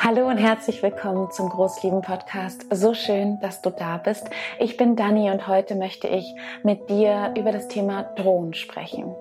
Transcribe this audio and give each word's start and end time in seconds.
Hallo 0.00 0.28
und 0.28 0.38
herzlich 0.38 0.80
willkommen 0.80 1.32
zum 1.32 1.48
Großlieben 1.48 2.02
Podcast. 2.02 2.66
So 2.70 2.94
schön, 2.94 3.40
dass 3.40 3.62
du 3.62 3.70
da 3.70 3.98
bist. 3.98 4.30
Ich 4.60 4.76
bin 4.76 4.94
Dani 4.94 5.28
und 5.32 5.48
heute 5.48 5.74
möchte 5.74 6.06
ich 6.06 6.36
mit 6.62 6.88
dir 6.88 7.34
über 7.36 7.50
das 7.50 7.66
Thema 7.66 8.04
Drohen 8.04 8.54
sprechen. 8.54 9.12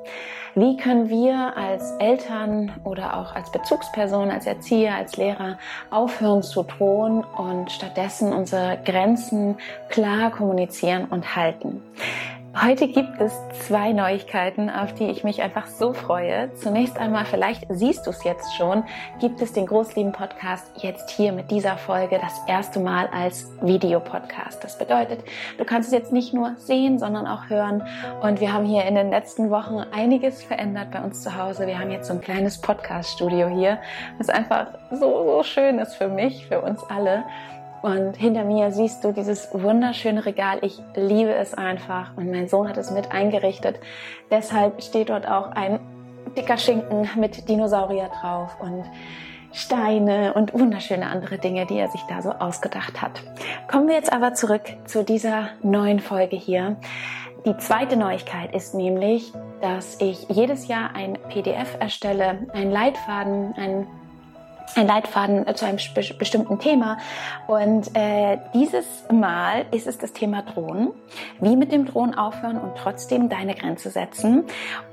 Wie 0.53 0.77
können 0.77 1.09
wir 1.09 1.57
als 1.57 1.93
Eltern 1.99 2.71
oder 2.83 3.17
auch 3.17 3.33
als 3.33 3.51
Bezugsperson, 3.51 4.29
als 4.29 4.45
Erzieher, 4.45 4.93
als 4.93 5.17
Lehrer 5.17 5.57
aufhören 5.89 6.43
zu 6.43 6.61
drohen 6.61 7.23
und 7.23 7.71
stattdessen 7.71 8.31
unsere 8.31 8.77
Grenzen 8.85 9.57
klar 9.89 10.29
kommunizieren 10.29 11.05
und 11.05 11.35
halten? 11.35 11.81
Heute 12.59 12.87
gibt 12.87 13.21
es 13.21 13.33
zwei 13.67 13.91
Neuigkeiten, 13.91 14.71
auf 14.71 14.91
die 14.93 15.09
ich 15.11 15.23
mich 15.23 15.43
einfach 15.43 15.67
so 15.67 15.93
freue. 15.93 16.51
Zunächst 16.55 16.97
einmal, 16.97 17.25
vielleicht 17.25 17.65
siehst 17.69 18.07
du 18.07 18.09
es 18.09 18.23
jetzt 18.23 18.55
schon, 18.55 18.83
gibt 19.19 19.41
es 19.41 19.53
den 19.53 19.67
Großlieben-Podcast 19.67 20.71
jetzt 20.81 21.11
hier 21.11 21.33
mit 21.33 21.51
dieser 21.51 21.77
Folge 21.77 22.17
das 22.19 22.41
erste 22.47 22.79
Mal 22.79 23.09
als 23.13 23.51
Videopodcast. 23.61 24.63
Das 24.63 24.79
bedeutet, 24.79 25.23
du 25.59 25.65
kannst 25.65 25.89
es 25.89 25.93
jetzt 25.93 26.11
nicht 26.11 26.33
nur 26.33 26.55
sehen, 26.57 26.97
sondern 26.97 27.27
auch 27.27 27.47
hören. 27.49 27.83
Und 28.21 28.41
wir 28.41 28.53
haben 28.53 28.65
hier 28.65 28.85
in 28.85 28.95
den 28.95 29.11
letzten 29.11 29.51
Wochen 29.51 29.83
einiges 29.91 30.41
verändert 30.41 30.89
bei 30.91 31.01
uns 31.01 31.21
zu 31.21 31.37
Hause. 31.37 31.67
Wir 31.67 31.77
haben 31.77 31.91
jetzt 31.91 32.07
so 32.07 32.13
ein 32.13 32.21
kleines 32.21 32.59
Podcast-Studio 32.59 33.49
hier, 33.49 33.77
was 34.17 34.29
einfach 34.29 34.69
so, 34.89 35.25
so 35.25 35.43
schön 35.43 35.77
ist 35.77 35.93
für 35.93 36.07
mich, 36.07 36.47
für 36.47 36.61
uns 36.61 36.83
alle. 36.89 37.23
Und 37.87 38.17
hinter 38.17 38.43
mir 38.43 38.71
siehst 38.71 39.05
du 39.05 39.13
dieses 39.13 39.47
wunderschöne 39.53 40.25
Regal. 40.25 40.59
Ich 40.61 40.77
liebe 40.93 41.33
es 41.33 41.53
einfach. 41.53 42.17
Und 42.17 42.29
mein 42.29 42.49
Sohn 42.49 42.67
hat 42.67 42.75
es 42.75 42.91
mit 42.91 43.13
eingerichtet. 43.13 43.79
Deshalb 44.29 44.83
steht 44.83 45.07
dort 45.07 45.25
auch 45.25 45.51
ein 45.51 45.79
dicker 46.35 46.57
Schinken 46.57 47.09
mit 47.15 47.47
Dinosaurier 47.47 48.09
drauf 48.19 48.57
und 48.59 48.83
Steine 49.53 50.33
und 50.33 50.53
wunderschöne 50.53 51.07
andere 51.07 51.37
Dinge, 51.37 51.65
die 51.65 51.77
er 51.77 51.87
sich 51.87 52.01
da 52.09 52.21
so 52.21 52.31
ausgedacht 52.31 53.01
hat. 53.01 53.23
Kommen 53.71 53.87
wir 53.87 53.95
jetzt 53.95 54.11
aber 54.11 54.33
zurück 54.33 54.63
zu 54.85 55.05
dieser 55.05 55.51
neuen 55.63 56.01
Folge 56.01 56.35
hier. 56.35 56.75
Die 57.45 57.55
zweite 57.55 57.95
Neuigkeit 57.95 58.53
ist 58.53 58.75
nämlich, 58.75 59.31
dass 59.61 60.01
ich 60.01 60.27
jedes 60.27 60.67
Jahr 60.67 60.93
ein 60.93 61.17
PDF 61.29 61.77
erstelle, 61.79 62.49
einen 62.51 62.71
Leitfaden, 62.71 63.53
einen 63.55 63.87
ein 64.75 64.87
Leitfaden 64.87 65.45
zu 65.55 65.65
einem 65.65 65.77
bestimmten 66.19 66.59
Thema. 66.59 66.97
Und 67.47 67.95
äh, 67.95 68.37
dieses 68.53 69.05
Mal 69.11 69.65
ist 69.71 69.87
es 69.87 69.97
das 69.97 70.13
Thema 70.13 70.41
Drohnen. 70.41 70.89
Wie 71.39 71.55
mit 71.55 71.71
dem 71.71 71.85
Drohnen 71.85 72.15
aufhören 72.15 72.57
und 72.57 72.75
trotzdem 72.77 73.29
deine 73.29 73.55
Grenze 73.55 73.89
setzen. 73.89 74.43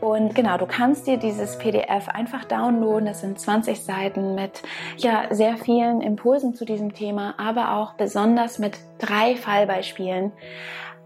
Und 0.01 0.35
genau, 0.35 0.57
du 0.59 0.67
kannst 0.67 1.07
dir 1.07 1.17
dieses 1.17 1.59
PDF 1.59 2.09
einfach 2.09 2.45
downloaden. 2.45 3.07
Das 3.07 3.21
sind 3.21 3.39
20 3.39 3.83
Seiten 3.83 4.35
mit 4.35 4.63
ja 4.97 5.25
sehr 5.31 5.57
vielen 5.57 6.01
Impulsen 6.01 6.55
zu 6.55 6.65
diesem 6.65 6.95
Thema, 6.95 7.35
aber 7.39 7.77
auch 7.77 7.95
besonders 7.95 8.59
mit 8.59 8.79
drei 8.99 9.37
Fallbeispielen 9.37 10.33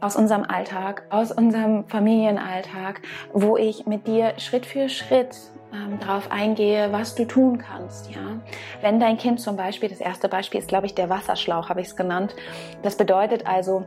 aus 0.01 0.17
unserem 0.17 0.45
Alltag, 0.45 1.03
aus 1.11 1.33
unserem 1.33 1.87
Familienalltag, 1.89 3.01
wo 3.33 3.57
ich 3.57 3.87
mit 3.87 4.07
dir 4.07 4.35
Schritt 4.39 4.67
für 4.67 4.89
Schritt 4.89 5.37
ähm, 5.73 5.99
darauf 6.01 6.31
eingehe, 6.31 6.93
was 6.93 7.15
du 7.15 7.25
tun 7.25 7.59
kannst. 7.59 8.11
Ja, 8.11 8.41
wenn 8.81 9.01
dein 9.01 9.19
Kind 9.19 9.41
zum 9.41 9.57
Beispiel, 9.57 9.89
das 9.89 10.01
erste 10.01 10.29
Beispiel 10.29 10.61
ist, 10.61 10.69
glaube 10.69 10.87
ich, 10.87 10.95
der 10.95 11.09
Wasserschlauch, 11.09 11.69
habe 11.69 11.81
ich 11.81 11.89
es 11.89 11.97
genannt. 11.97 12.35
Das 12.83 12.97
bedeutet 12.97 13.47
also, 13.47 13.87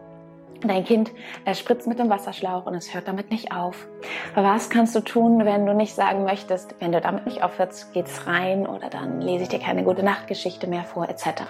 Dein 0.63 0.85
Kind 0.85 1.11
spritzt 1.53 1.87
mit 1.87 1.97
dem 1.97 2.09
Wasserschlauch 2.09 2.67
und 2.67 2.75
es 2.75 2.93
hört 2.93 3.07
damit 3.07 3.31
nicht 3.31 3.51
auf. 3.51 3.87
Was 4.35 4.69
kannst 4.69 4.95
du 4.95 4.99
tun, 4.99 5.43
wenn 5.45 5.65
du 5.65 5.73
nicht 5.73 5.95
sagen 5.95 6.23
möchtest, 6.23 6.75
wenn 6.79 6.91
du 6.91 7.01
damit 7.01 7.25
nicht 7.25 7.43
aufhörst, 7.43 7.93
geht's 7.93 8.27
rein 8.27 8.67
oder 8.67 8.89
dann 8.89 9.21
lese 9.21 9.43
ich 9.43 9.49
dir 9.49 9.59
keine 9.59 9.83
gute 9.83 10.03
Nachtgeschichte 10.03 10.67
mehr 10.67 10.83
vor, 10.83 11.09
etc. 11.09 11.43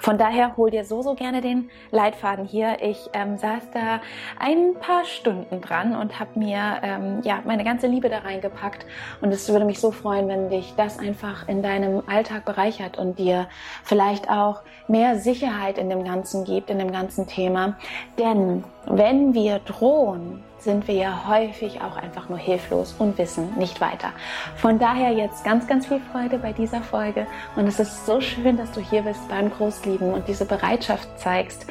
Von 0.00 0.16
daher 0.16 0.56
hol 0.56 0.70
dir 0.70 0.84
so, 0.84 1.02
so 1.02 1.14
gerne 1.14 1.40
den 1.40 1.70
Leitfaden 1.90 2.46
hier. 2.46 2.78
Ich 2.80 3.10
ähm, 3.12 3.36
saß 3.36 3.70
da 3.74 4.00
ein 4.38 4.74
paar 4.80 5.04
Stunden 5.04 5.60
dran 5.60 5.94
und 5.94 6.18
habe 6.18 6.38
mir 6.38 6.80
ähm, 6.82 7.20
ja 7.24 7.42
meine 7.44 7.64
ganze 7.64 7.86
Liebe 7.86 8.08
da 8.08 8.18
reingepackt 8.18 8.86
und 9.20 9.32
es 9.32 9.48
würde 9.50 9.64
mich 9.64 9.80
so 9.80 9.90
freuen, 9.90 10.28
wenn 10.28 10.48
dich 10.48 10.74
das 10.76 10.98
einfach 10.98 11.46
in 11.48 11.62
deinem 11.62 12.02
Alltag 12.06 12.44
bereichert 12.44 12.98
und 12.98 13.18
dir 13.18 13.48
vielleicht 13.84 14.30
auch 14.30 14.62
mehr 14.88 15.18
Sicherheit 15.18 15.78
in 15.78 15.90
dem 15.90 16.04
Ganzen 16.04 16.44
gibt, 16.44 16.70
in 16.70 16.78
dem 16.78 16.92
ganzen 16.92 17.26
Thema. 17.26 17.76
Denn 18.18 18.45
wenn 18.86 19.34
wir 19.34 19.58
drohen, 19.60 20.42
sind 20.58 20.88
wir 20.88 20.94
ja 20.94 21.28
häufig 21.28 21.80
auch 21.80 21.96
einfach 21.96 22.28
nur 22.28 22.38
hilflos 22.38 22.94
und 22.98 23.18
wissen 23.18 23.54
nicht 23.56 23.80
weiter. 23.80 24.12
Von 24.56 24.78
daher 24.78 25.12
jetzt 25.12 25.44
ganz, 25.44 25.66
ganz 25.66 25.86
viel 25.86 26.00
Freude 26.12 26.38
bei 26.38 26.52
dieser 26.52 26.80
Folge 26.80 27.26
und 27.56 27.66
es 27.66 27.78
ist 27.78 28.06
so 28.06 28.20
schön, 28.20 28.56
dass 28.56 28.72
du 28.72 28.80
hier 28.80 29.02
bist 29.02 29.28
beim 29.28 29.50
Großlieben 29.50 30.12
und 30.12 30.26
diese 30.28 30.44
Bereitschaft 30.44 31.08
zeigst, 31.18 31.66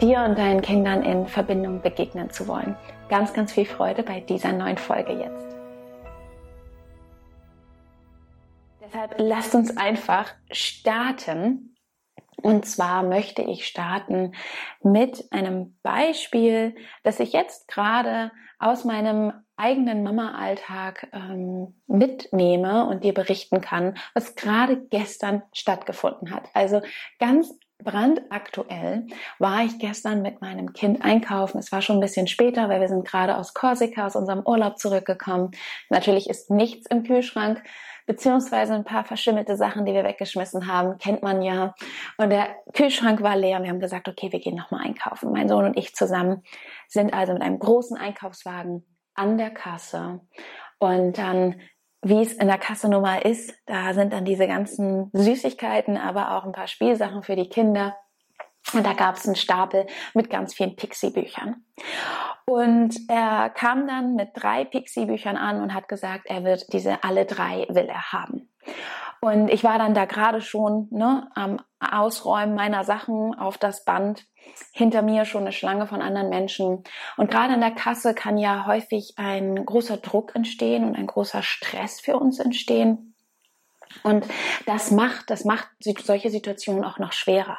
dir 0.00 0.20
und 0.22 0.38
deinen 0.38 0.62
Kindern 0.62 1.02
in 1.02 1.26
Verbindung 1.26 1.80
begegnen 1.80 2.30
zu 2.30 2.48
wollen. 2.48 2.76
Ganz, 3.08 3.32
ganz 3.32 3.52
viel 3.52 3.66
Freude 3.66 4.02
bei 4.02 4.20
dieser 4.20 4.52
neuen 4.52 4.78
Folge 4.78 5.12
jetzt. 5.12 5.56
Deshalb 8.80 9.14
lasst 9.18 9.54
uns 9.54 9.76
einfach 9.76 10.26
starten 10.50 11.76
und 12.42 12.66
zwar 12.66 13.02
möchte 13.02 13.42
ich 13.42 13.66
starten 13.66 14.34
mit 14.82 15.32
einem 15.32 15.76
Beispiel, 15.82 16.74
das 17.02 17.20
ich 17.20 17.32
jetzt 17.32 17.68
gerade 17.68 18.30
aus 18.58 18.84
meinem 18.84 19.32
eigenen 19.56 20.02
Mama-Alltag 20.02 21.08
ähm, 21.12 21.74
mitnehme 21.86 22.86
und 22.86 23.04
dir 23.04 23.12
berichten 23.12 23.60
kann, 23.60 23.96
was 24.14 24.34
gerade 24.34 24.80
gestern 24.88 25.42
stattgefunden 25.52 26.34
hat. 26.34 26.44
Also 26.54 26.80
ganz 27.18 27.58
brandaktuell 27.82 29.06
war 29.38 29.64
ich 29.64 29.78
gestern 29.78 30.22
mit 30.22 30.40
meinem 30.40 30.72
Kind 30.72 31.02
einkaufen. 31.02 31.58
Es 31.58 31.72
war 31.72 31.82
schon 31.82 31.96
ein 31.96 32.02
bisschen 32.02 32.26
später, 32.26 32.68
weil 32.68 32.80
wir 32.80 32.88
sind 32.88 33.06
gerade 33.06 33.36
aus 33.36 33.54
Korsika, 33.54 34.06
aus 34.06 34.16
unserem 34.16 34.42
Urlaub 34.44 34.78
zurückgekommen. 34.78 35.50
Natürlich 35.88 36.28
ist 36.28 36.50
nichts 36.50 36.86
im 36.86 37.02
Kühlschrank 37.04 37.62
beziehungsweise 38.10 38.74
ein 38.74 38.82
paar 38.82 39.04
verschimmelte 39.04 39.54
Sachen, 39.54 39.86
die 39.86 39.94
wir 39.94 40.02
weggeschmissen 40.02 40.66
haben, 40.66 40.98
kennt 40.98 41.22
man 41.22 41.42
ja. 41.42 41.76
Und 42.16 42.30
der 42.30 42.56
Kühlschrank 42.74 43.22
war 43.22 43.36
leer. 43.36 43.62
Wir 43.62 43.70
haben 43.70 43.78
gesagt, 43.78 44.08
okay, 44.08 44.32
wir 44.32 44.40
gehen 44.40 44.56
nochmal 44.56 44.84
einkaufen. 44.84 45.30
Mein 45.30 45.48
Sohn 45.48 45.64
und 45.64 45.78
ich 45.78 45.94
zusammen 45.94 46.42
sind 46.88 47.14
also 47.14 47.34
mit 47.34 47.42
einem 47.42 47.60
großen 47.60 47.96
Einkaufswagen 47.96 48.84
an 49.14 49.38
der 49.38 49.50
Kasse. 49.50 50.22
Und 50.80 51.18
dann, 51.18 51.60
wie 52.02 52.20
es 52.20 52.32
in 52.32 52.48
der 52.48 52.58
Kasse 52.58 52.88
nun 52.88 53.02
mal 53.02 53.20
ist, 53.20 53.54
da 53.66 53.94
sind 53.94 54.12
dann 54.12 54.24
diese 54.24 54.48
ganzen 54.48 55.10
Süßigkeiten, 55.12 55.96
aber 55.96 56.36
auch 56.36 56.44
ein 56.44 56.50
paar 56.52 56.66
Spielsachen 56.66 57.22
für 57.22 57.36
die 57.36 57.48
Kinder. 57.48 57.94
Und 58.72 58.84
da 58.84 58.92
gab 58.92 59.18
es 59.18 59.26
einen 59.26 59.36
Stapel 59.36 59.86
mit 60.14 60.30
ganz 60.30 60.52
vielen 60.54 60.74
Pixie-Büchern. 60.74 61.64
Und 62.50 63.08
er 63.08 63.48
kam 63.48 63.86
dann 63.86 64.16
mit 64.16 64.30
drei 64.34 64.64
Pixie-Büchern 64.64 65.36
an 65.36 65.62
und 65.62 65.72
hat 65.72 65.86
gesagt, 65.86 66.22
er 66.24 66.42
wird 66.42 66.72
diese 66.72 67.04
alle 67.04 67.24
drei 67.24 67.64
will 67.68 67.86
er 67.86 68.10
haben. 68.10 68.50
Und 69.20 69.48
ich 69.50 69.62
war 69.62 69.78
dann 69.78 69.94
da 69.94 70.04
gerade 70.04 70.40
schon 70.40 70.88
ne, 70.90 71.30
am 71.36 71.60
Ausräumen 71.78 72.56
meiner 72.56 72.82
Sachen 72.82 73.38
auf 73.38 73.56
das 73.56 73.84
Band. 73.84 74.26
Hinter 74.72 75.02
mir 75.02 75.26
schon 75.26 75.42
eine 75.42 75.52
Schlange 75.52 75.86
von 75.86 76.02
anderen 76.02 76.28
Menschen. 76.28 76.82
Und 77.16 77.30
gerade 77.30 77.54
in 77.54 77.60
der 77.60 77.70
Kasse 77.70 78.14
kann 78.14 78.36
ja 78.36 78.66
häufig 78.66 79.14
ein 79.16 79.64
großer 79.64 79.98
Druck 79.98 80.34
entstehen 80.34 80.82
und 80.82 80.96
ein 80.96 81.06
großer 81.06 81.44
Stress 81.44 82.00
für 82.00 82.16
uns 82.16 82.40
entstehen. 82.40 83.14
Und 84.02 84.26
das 84.66 84.90
macht, 84.90 85.30
das 85.30 85.44
macht 85.44 85.68
solche 85.78 86.30
Situationen 86.30 86.84
auch 86.84 86.98
noch 86.98 87.12
schwerer. 87.12 87.58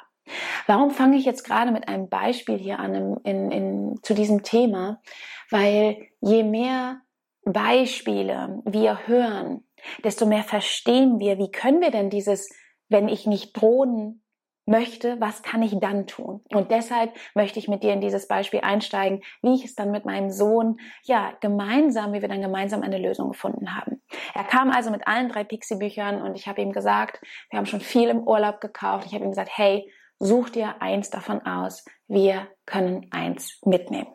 Warum 0.67 0.91
fange 0.91 1.17
ich 1.17 1.25
jetzt 1.25 1.43
gerade 1.43 1.71
mit 1.71 1.87
einem 1.87 2.09
Beispiel 2.09 2.57
hier 2.57 2.79
an 2.79 3.17
in, 3.23 3.51
in, 3.51 3.99
zu 4.03 4.13
diesem 4.13 4.43
Thema? 4.43 5.01
Weil 5.49 5.97
je 6.21 6.43
mehr 6.43 7.01
Beispiele 7.43 8.61
wir 8.65 9.07
hören, 9.07 9.63
desto 10.03 10.25
mehr 10.25 10.43
verstehen 10.43 11.19
wir, 11.19 11.37
wie 11.37 11.51
können 11.51 11.81
wir 11.81 11.91
denn 11.91 12.09
dieses, 12.09 12.49
wenn 12.89 13.07
ich 13.07 13.25
nicht 13.25 13.59
drohen 13.59 14.21
möchte, 14.65 15.19
was 15.19 15.41
kann 15.41 15.63
ich 15.63 15.77
dann 15.79 16.07
tun? 16.07 16.41
Und 16.53 16.71
deshalb 16.71 17.13
möchte 17.33 17.59
ich 17.59 17.67
mit 17.67 17.83
dir 17.83 17.93
in 17.93 18.01
dieses 18.01 18.27
Beispiel 18.27 18.61
einsteigen, 18.61 19.21
wie 19.41 19.55
ich 19.55 19.65
es 19.65 19.75
dann 19.75 19.91
mit 19.91 20.05
meinem 20.05 20.29
Sohn, 20.29 20.79
ja, 21.03 21.33
gemeinsam, 21.41 22.13
wie 22.13 22.21
wir 22.21 22.29
dann 22.29 22.41
gemeinsam 22.41 22.83
eine 22.83 22.99
Lösung 22.99 23.29
gefunden 23.29 23.75
haben. 23.75 24.01
Er 24.33 24.43
kam 24.43 24.69
also 24.69 24.91
mit 24.91 25.07
allen 25.07 25.29
drei 25.29 25.43
Pixie-Büchern 25.43 26.21
und 26.21 26.35
ich 26.35 26.47
habe 26.47 26.61
ihm 26.61 26.71
gesagt, 26.71 27.21
wir 27.49 27.57
haben 27.57 27.65
schon 27.65 27.81
viel 27.81 28.09
im 28.09 28.23
Urlaub 28.27 28.61
gekauft. 28.61 29.07
Ich 29.07 29.13
habe 29.13 29.23
ihm 29.23 29.31
gesagt, 29.31 29.51
hey, 29.53 29.91
such 30.21 30.51
dir 30.51 30.81
eins 30.81 31.09
davon 31.09 31.45
aus. 31.45 31.83
Wir 32.07 32.47
können 32.65 33.07
eins 33.11 33.59
mitnehmen. 33.65 34.07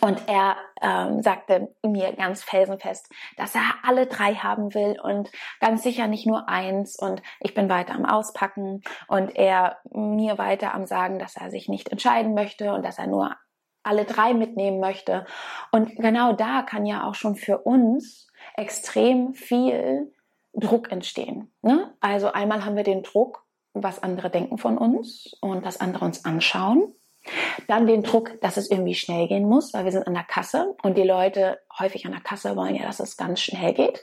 Und 0.00 0.28
er 0.28 0.56
ähm, 0.80 1.22
sagte 1.22 1.74
mir 1.84 2.12
ganz 2.12 2.44
felsenfest, 2.44 3.10
dass 3.36 3.54
er 3.54 3.62
alle 3.82 4.06
drei 4.06 4.34
haben 4.34 4.74
will 4.74 4.98
und 5.02 5.30
ganz 5.60 5.82
sicher 5.82 6.06
nicht 6.06 6.26
nur 6.26 6.48
eins. 6.48 6.96
Und 6.96 7.20
ich 7.40 7.54
bin 7.54 7.68
weiter 7.68 7.94
am 7.94 8.04
Auspacken 8.04 8.82
und 9.08 9.34
er 9.34 9.78
mir 9.90 10.38
weiter 10.38 10.72
am 10.72 10.86
Sagen, 10.86 11.18
dass 11.18 11.36
er 11.36 11.50
sich 11.50 11.68
nicht 11.68 11.88
entscheiden 11.88 12.34
möchte 12.34 12.72
und 12.72 12.84
dass 12.84 12.98
er 12.98 13.08
nur 13.08 13.34
alle 13.82 14.04
drei 14.04 14.34
mitnehmen 14.34 14.78
möchte. 14.78 15.26
Und 15.72 15.96
genau 15.96 16.32
da 16.32 16.62
kann 16.62 16.86
ja 16.86 17.04
auch 17.08 17.16
schon 17.16 17.34
für 17.34 17.58
uns 17.58 18.28
extrem 18.54 19.34
viel 19.34 20.12
Druck 20.54 20.92
entstehen. 20.92 21.52
Ne? 21.62 21.92
Also 22.00 22.30
einmal 22.30 22.64
haben 22.64 22.76
wir 22.76 22.84
den 22.84 23.02
Druck, 23.02 23.41
was 23.74 24.02
andere 24.02 24.30
denken 24.30 24.58
von 24.58 24.78
uns 24.78 25.34
und 25.40 25.64
was 25.64 25.80
andere 25.80 26.04
uns 26.04 26.24
anschauen. 26.24 26.94
Dann 27.68 27.86
den 27.86 28.02
Druck, 28.02 28.40
dass 28.40 28.56
es 28.56 28.70
irgendwie 28.70 28.94
schnell 28.94 29.28
gehen 29.28 29.48
muss, 29.48 29.72
weil 29.72 29.84
wir 29.84 29.92
sind 29.92 30.06
an 30.06 30.14
der 30.14 30.24
Kasse 30.24 30.74
und 30.82 30.96
die 30.96 31.04
Leute 31.04 31.60
häufig 31.78 32.04
an 32.04 32.12
der 32.12 32.20
Kasse 32.20 32.56
wollen 32.56 32.74
ja, 32.74 32.84
dass 32.84 33.00
es 33.00 33.16
ganz 33.16 33.40
schnell 33.40 33.74
geht. 33.74 34.00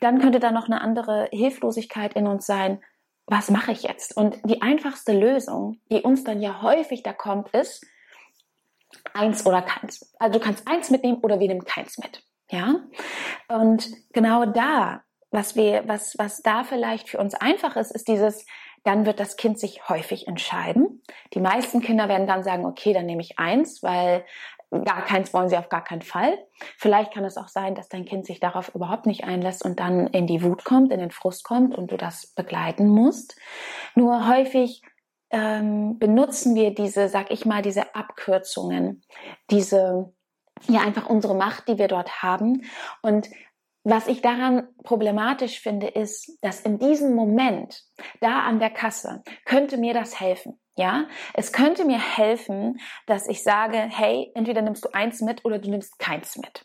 Dann 0.00 0.20
könnte 0.20 0.40
da 0.40 0.50
noch 0.50 0.66
eine 0.66 0.80
andere 0.80 1.28
Hilflosigkeit 1.32 2.14
in 2.14 2.26
uns 2.26 2.46
sein. 2.46 2.82
Was 3.26 3.50
mache 3.50 3.72
ich 3.72 3.82
jetzt? 3.82 4.16
Und 4.16 4.38
die 4.44 4.62
einfachste 4.62 5.12
Lösung, 5.12 5.80
die 5.90 6.00
uns 6.00 6.24
dann 6.24 6.40
ja 6.40 6.62
häufig 6.62 7.02
da 7.02 7.12
kommt, 7.12 7.50
ist 7.50 7.84
eins 9.12 9.46
oder 9.46 9.62
keins. 9.62 10.12
Also 10.18 10.38
du 10.38 10.44
kannst 10.44 10.66
eins 10.66 10.90
mitnehmen 10.90 11.18
oder 11.22 11.38
wir 11.40 11.48
nehmen 11.48 11.64
keins 11.64 11.98
mit. 11.98 12.24
Ja? 12.50 12.80
Und 13.48 13.88
genau 14.12 14.46
da, 14.46 15.02
was 15.30 15.54
wir, 15.54 15.86
was, 15.86 16.18
was 16.18 16.42
da 16.42 16.64
vielleicht 16.64 17.08
für 17.08 17.18
uns 17.18 17.34
einfach 17.34 17.76
ist, 17.76 17.92
ist 17.92 18.08
dieses, 18.08 18.46
dann 18.84 19.06
wird 19.06 19.20
das 19.20 19.36
Kind 19.36 19.58
sich 19.58 19.88
häufig 19.88 20.26
entscheiden. 20.26 21.02
Die 21.34 21.40
meisten 21.40 21.80
Kinder 21.80 22.08
werden 22.08 22.26
dann 22.26 22.42
sagen, 22.42 22.64
okay, 22.64 22.92
dann 22.92 23.06
nehme 23.06 23.22
ich 23.22 23.38
eins, 23.38 23.82
weil 23.82 24.24
gar 24.70 25.04
keins 25.04 25.34
wollen 25.34 25.48
sie 25.48 25.56
auf 25.56 25.68
gar 25.68 25.82
keinen 25.82 26.02
Fall. 26.02 26.38
Vielleicht 26.78 27.12
kann 27.12 27.24
es 27.24 27.36
auch 27.36 27.48
sein, 27.48 27.74
dass 27.74 27.88
dein 27.88 28.04
Kind 28.04 28.26
sich 28.26 28.40
darauf 28.40 28.74
überhaupt 28.74 29.06
nicht 29.06 29.24
einlässt 29.24 29.64
und 29.64 29.80
dann 29.80 30.06
in 30.08 30.26
die 30.26 30.42
Wut 30.42 30.64
kommt, 30.64 30.92
in 30.92 31.00
den 31.00 31.10
Frust 31.10 31.44
kommt 31.44 31.76
und 31.76 31.90
du 31.90 31.96
das 31.96 32.28
begleiten 32.28 32.88
musst. 32.88 33.36
Nur 33.94 34.28
häufig 34.28 34.82
ähm, 35.30 35.98
benutzen 35.98 36.54
wir 36.54 36.74
diese, 36.74 37.08
sag 37.08 37.30
ich 37.30 37.44
mal, 37.46 37.62
diese 37.62 37.94
Abkürzungen, 37.94 39.02
diese 39.50 40.12
ja 40.68 40.80
einfach 40.80 41.08
unsere 41.08 41.34
Macht, 41.34 41.68
die 41.68 41.78
wir 41.78 41.88
dort 41.88 42.22
haben 42.22 42.62
und 43.02 43.28
was 43.84 44.08
ich 44.08 44.20
daran 44.20 44.68
problematisch 44.84 45.60
finde, 45.60 45.88
ist, 45.88 46.38
dass 46.42 46.60
in 46.60 46.78
diesem 46.78 47.14
Moment, 47.14 47.82
da 48.20 48.40
an 48.40 48.58
der 48.58 48.70
Kasse, 48.70 49.22
könnte 49.44 49.78
mir 49.78 49.94
das 49.94 50.20
helfen. 50.20 50.60
Ja, 50.76 51.06
es 51.34 51.52
könnte 51.52 51.84
mir 51.84 51.98
helfen, 51.98 52.78
dass 53.06 53.28
ich 53.28 53.42
sage, 53.42 53.76
hey, 53.76 54.30
entweder 54.34 54.62
nimmst 54.62 54.84
du 54.84 54.90
eins 54.92 55.20
mit 55.20 55.44
oder 55.44 55.58
du 55.58 55.70
nimmst 55.70 55.98
keins 55.98 56.36
mit. 56.36 56.64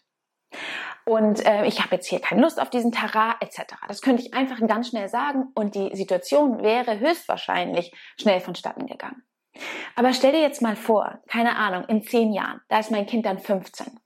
Und 1.05 1.45
äh, 1.45 1.65
ich 1.65 1.81
habe 1.81 1.95
jetzt 1.95 2.07
hier 2.07 2.19
keine 2.19 2.41
Lust 2.41 2.59
auf 2.59 2.69
diesen 2.69 2.91
Tarar 2.91 3.37
etc. 3.41 3.75
Das 3.87 4.01
könnte 4.01 4.23
ich 4.23 4.33
einfach 4.33 4.59
ganz 4.67 4.89
schnell 4.89 5.07
sagen 5.07 5.45
und 5.53 5.75
die 5.75 5.95
Situation 5.95 6.63
wäre 6.63 6.99
höchstwahrscheinlich 6.99 7.93
schnell 8.19 8.39
vonstatten 8.39 8.87
gegangen. 8.87 9.23
Aber 9.95 10.13
stell 10.13 10.31
dir 10.31 10.41
jetzt 10.41 10.61
mal 10.61 10.75
vor, 10.75 11.19
keine 11.27 11.55
Ahnung, 11.55 11.85
in 11.85 12.03
zehn 12.03 12.33
Jahren, 12.33 12.61
da 12.69 12.79
ist 12.79 12.91
mein 12.91 13.05
Kind 13.05 13.25
dann 13.25 13.39
15. 13.39 13.99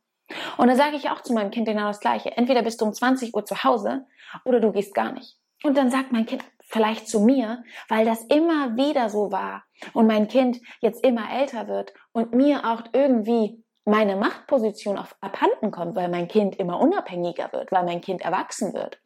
Und 0.57 0.67
dann 0.67 0.77
sage 0.77 0.95
ich 0.95 1.09
auch 1.09 1.21
zu 1.21 1.33
meinem 1.33 1.51
Kind 1.51 1.67
genau 1.67 1.87
das 1.87 1.99
Gleiche. 1.99 2.35
Entweder 2.37 2.61
bist 2.61 2.81
du 2.81 2.85
um 2.85 2.93
20 2.93 3.33
Uhr 3.33 3.45
zu 3.45 3.63
Hause 3.63 4.05
oder 4.45 4.59
du 4.59 4.71
gehst 4.71 4.93
gar 4.93 5.11
nicht. 5.11 5.37
Und 5.63 5.77
dann 5.77 5.91
sagt 5.91 6.11
mein 6.11 6.25
Kind 6.25 6.43
vielleicht 6.61 7.07
zu 7.07 7.19
mir, 7.19 7.63
weil 7.87 8.05
das 8.05 8.23
immer 8.25 8.77
wieder 8.77 9.09
so 9.09 9.31
war 9.31 9.63
und 9.93 10.07
mein 10.07 10.27
Kind 10.27 10.61
jetzt 10.81 11.03
immer 11.03 11.31
älter 11.31 11.67
wird 11.67 11.93
und 12.11 12.33
mir 12.33 12.65
auch 12.65 12.83
irgendwie 12.93 13.63
meine 13.85 14.15
Machtposition 14.15 14.97
auf 14.97 15.15
abhanden 15.19 15.71
kommt, 15.71 15.95
weil 15.95 16.09
mein 16.09 16.27
Kind 16.27 16.55
immer 16.57 16.79
unabhängiger 16.79 17.51
wird, 17.51 17.71
weil 17.71 17.83
mein 17.83 18.01
Kind 18.01 18.21
erwachsen 18.21 18.73
wird, 18.73 19.01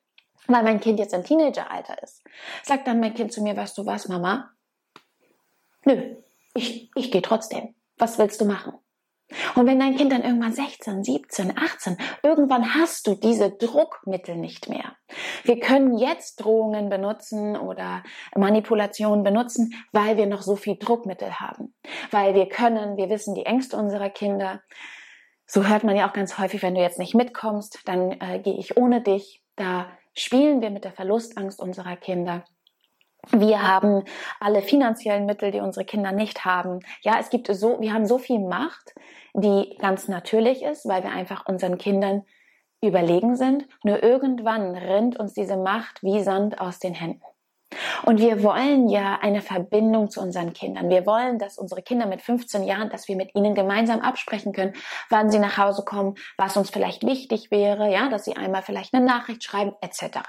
weil 0.48 0.64
mein 0.64 0.82
Kind 0.82 1.00
jetzt 1.00 1.14
ein 1.14 1.24
Teenageralter 1.24 2.04
ist. 2.04 2.22
Sagt 2.64 2.88
dann 2.88 3.00
mein 3.00 3.14
Kind 3.14 3.32
zu 3.32 3.42
mir, 3.42 3.56
weißt 3.56 3.78
du 3.78 3.86
was, 3.86 4.10
Mama? 4.10 4.52
Nö, 5.86 6.18
ich, 6.54 6.92
ich 6.96 7.12
gehe 7.12 7.22
trotzdem. 7.22 7.76
Was 7.98 8.20
willst 8.20 8.42
du 8.42 8.46
machen? 8.46 8.74
Und 9.56 9.66
wenn 9.66 9.80
dein 9.80 9.96
Kind 9.96 10.12
dann 10.12 10.24
irgendwann 10.24 10.54
16, 10.54 11.04
17, 11.04 11.58
18, 11.58 11.98
irgendwann 12.24 12.74
hast 12.76 13.08
du 13.08 13.16
diese 13.16 13.52
Druckmittel 13.52 14.36
nicht 14.36 14.70
mehr. 14.70 14.96
Wir 15.44 15.60
können 15.60 15.98
jetzt 15.98 16.44
Drohungen 16.44 16.90
benutzen 16.90 17.56
oder 17.56 18.04
Manipulationen 18.36 19.24
benutzen, 19.24 19.74
weil 19.92 20.18
wir 20.18 20.26
noch 20.26 20.42
so 20.42 20.56
viel 20.56 20.78
Druckmittel 20.78 21.40
haben. 21.40 21.74
Weil 22.12 22.36
wir 22.36 22.48
können, 22.48 22.98
wir 22.98 23.10
wissen 23.10 23.36
die 23.36 23.46
Ängste 23.46 23.78
unserer 23.78 24.10
Kinder. 24.10 24.62
So 25.46 25.68
hört 25.68 25.84
man 25.84 25.96
ja 25.96 26.10
auch 26.10 26.14
ganz 26.14 26.38
häufig, 26.38 26.64
wenn 26.64 26.76
du 26.76 26.82
jetzt 26.82 27.00
nicht 27.00 27.16
mitkommst, 27.16 27.80
dann 27.86 28.12
äh, 28.20 28.40
gehe 28.40 28.58
ich 28.58 28.78
ohne 28.78 29.02
dich. 29.02 29.44
Da 29.56 29.88
spielen 30.16 30.62
wir 30.62 30.70
mit 30.70 30.84
der 30.84 30.94
Verlustangst 30.94 31.60
unserer 31.60 31.96
Kinder. 31.96 32.44
Wir 33.32 33.62
haben 33.66 34.04
alle 34.40 34.62
finanziellen 34.62 35.26
Mittel, 35.26 35.52
die 35.52 35.62
unsere 35.62 35.86
Kinder 35.86 36.12
nicht 36.12 36.46
haben. 36.46 36.80
Ja, 37.02 37.18
es 37.20 37.30
gibt 37.30 37.48
so, 37.48 37.80
wir 37.80 37.94
haben 37.94 38.06
so 38.06 38.18
viel 38.18 38.40
Macht, 38.40 38.94
die 39.34 39.78
ganz 39.80 40.08
natürlich 40.08 40.62
ist, 40.62 40.88
weil 40.88 41.04
wir 41.04 41.12
einfach 41.12 41.46
unseren 41.48 41.78
Kindern 41.78 42.24
überlegen 42.82 43.36
sind. 43.36 43.68
Nur 43.84 44.04
irgendwann 44.04 44.76
rinnt 44.76 45.18
uns 45.18 45.34
diese 45.34 45.58
Macht 45.58 46.04
wie 46.04 46.22
Sand 46.22 46.60
aus 46.60 46.80
den 46.80 46.94
Händen. 46.94 47.24
Und 48.06 48.20
wir 48.20 48.44
wollen 48.44 48.90
ja 48.90 49.20
eine 49.22 49.42
Verbindung 49.42 50.10
zu 50.10 50.22
unseren 50.22 50.54
Kindern. 50.54 50.90
Wir 50.90 51.06
wollen, 51.06 51.40
dass 51.40 51.58
unsere 51.58 51.82
Kinder 51.82 52.06
mit 52.06 52.22
15 52.22 52.64
Jahren, 52.64 52.90
dass 52.90 53.08
wir 53.08 53.16
mit 53.16 53.34
ihnen 53.36 53.56
gemeinsam 53.56 54.02
absprechen 54.02 54.54
können, 54.54 54.74
wann 55.10 55.32
sie 55.32 55.40
nach 55.40 55.58
Hause 55.58 55.84
kommen, 55.84 56.16
was 56.38 56.58
uns 56.58 56.70
vielleicht 56.70 57.04
wichtig 57.04 57.50
wäre, 57.50 57.92
ja, 57.92 58.10
dass 58.10 58.26
sie 58.26 58.36
einmal 58.36 58.62
vielleicht 58.62 58.94
eine 58.94 59.06
Nachricht 59.06 59.44
schreiben, 59.44 59.74
etc. 59.82 60.20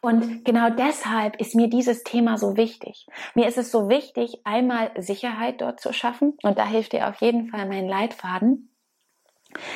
Und 0.00 0.44
genau 0.44 0.70
deshalb 0.70 1.40
ist 1.40 1.54
mir 1.54 1.68
dieses 1.68 2.02
Thema 2.02 2.38
so 2.38 2.56
wichtig. 2.56 3.06
Mir 3.34 3.46
ist 3.48 3.58
es 3.58 3.70
so 3.70 3.88
wichtig, 3.88 4.40
einmal 4.44 4.90
Sicherheit 4.96 5.60
dort 5.60 5.80
zu 5.80 5.92
schaffen. 5.92 6.36
Und 6.42 6.58
da 6.58 6.66
hilft 6.66 6.92
dir 6.92 7.08
auf 7.08 7.20
jeden 7.20 7.48
Fall 7.48 7.66
mein 7.66 7.88
Leitfaden 7.88 8.70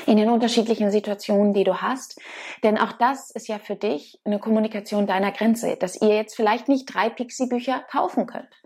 in 0.07 0.17
den 0.17 0.29
unterschiedlichen 0.29 0.91
Situationen, 0.91 1.55
die 1.55 1.65
du 1.65 1.81
hast. 1.81 2.21
Denn 2.63 2.79
auch 2.79 2.93
das 2.93 3.31
ist 3.31 3.49
ja 3.49 3.59
für 3.59 3.77
dich 3.77 4.21
eine 4.25 4.39
Kommunikation 4.39 5.07
deiner 5.07 5.33
Grenze, 5.33 5.77
dass 5.77 6.01
ihr 6.01 6.15
jetzt 6.15 6.37
vielleicht 6.37 6.69
nicht 6.69 6.93
drei 6.93 7.09
Pixie-Bücher 7.09 7.81
kaufen 7.91 8.27
könnt. 8.27 8.63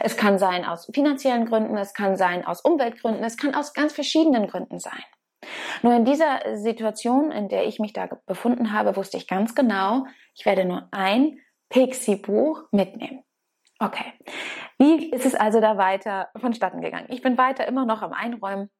Es 0.00 0.16
kann 0.16 0.38
sein 0.38 0.64
aus 0.64 0.90
finanziellen 0.92 1.46
Gründen, 1.46 1.76
es 1.76 1.94
kann 1.94 2.16
sein 2.16 2.44
aus 2.44 2.60
Umweltgründen, 2.60 3.24
es 3.24 3.38
kann 3.38 3.54
aus 3.54 3.72
ganz 3.72 3.94
verschiedenen 3.94 4.46
Gründen 4.46 4.78
sein. 4.78 5.02
Nur 5.82 5.94
in 5.94 6.04
dieser 6.04 6.56
Situation, 6.56 7.30
in 7.30 7.48
der 7.48 7.66
ich 7.66 7.78
mich 7.78 7.92
da 7.92 8.08
befunden 8.26 8.72
habe, 8.72 8.96
wusste 8.96 9.16
ich 9.16 9.26
ganz 9.26 9.54
genau, 9.54 10.06
ich 10.34 10.44
werde 10.44 10.64
nur 10.64 10.88
ein 10.90 11.38
Pixie-Buch 11.70 12.64
mitnehmen. 12.72 13.22
Okay. 13.78 14.12
Wie 14.78 15.10
ist 15.10 15.24
es 15.24 15.34
also 15.34 15.60
da 15.60 15.78
weiter 15.78 16.28
vonstatten 16.36 16.82
gegangen? 16.82 17.06
Ich 17.08 17.22
bin 17.22 17.38
weiter 17.38 17.66
immer 17.66 17.86
noch 17.86 18.02
am 18.02 18.12
Einräumen. 18.12 18.70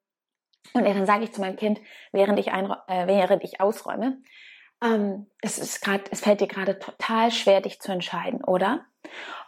Und 0.75 0.85
dann 0.85 1.07
sage 1.07 1.25
ich 1.25 1.33
zu 1.33 1.41
meinem 1.41 1.57
Kind, 1.57 1.81
während 2.13 2.39
ich, 2.39 2.49
äh, 2.49 3.07
während 3.07 3.43
ich 3.43 3.61
ausräume, 3.61 4.19
ähm, 4.83 5.27
es, 5.41 5.59
ist 5.59 5.81
grad, 5.83 6.03
es 6.11 6.21
fällt 6.21 6.41
dir 6.41 6.49
gerade 6.49 6.79
total 6.79 7.31
schwer, 7.31 7.61
dich 7.61 7.81
zu 7.81 7.93
entscheiden, 7.93 8.45
oder? 8.45 8.85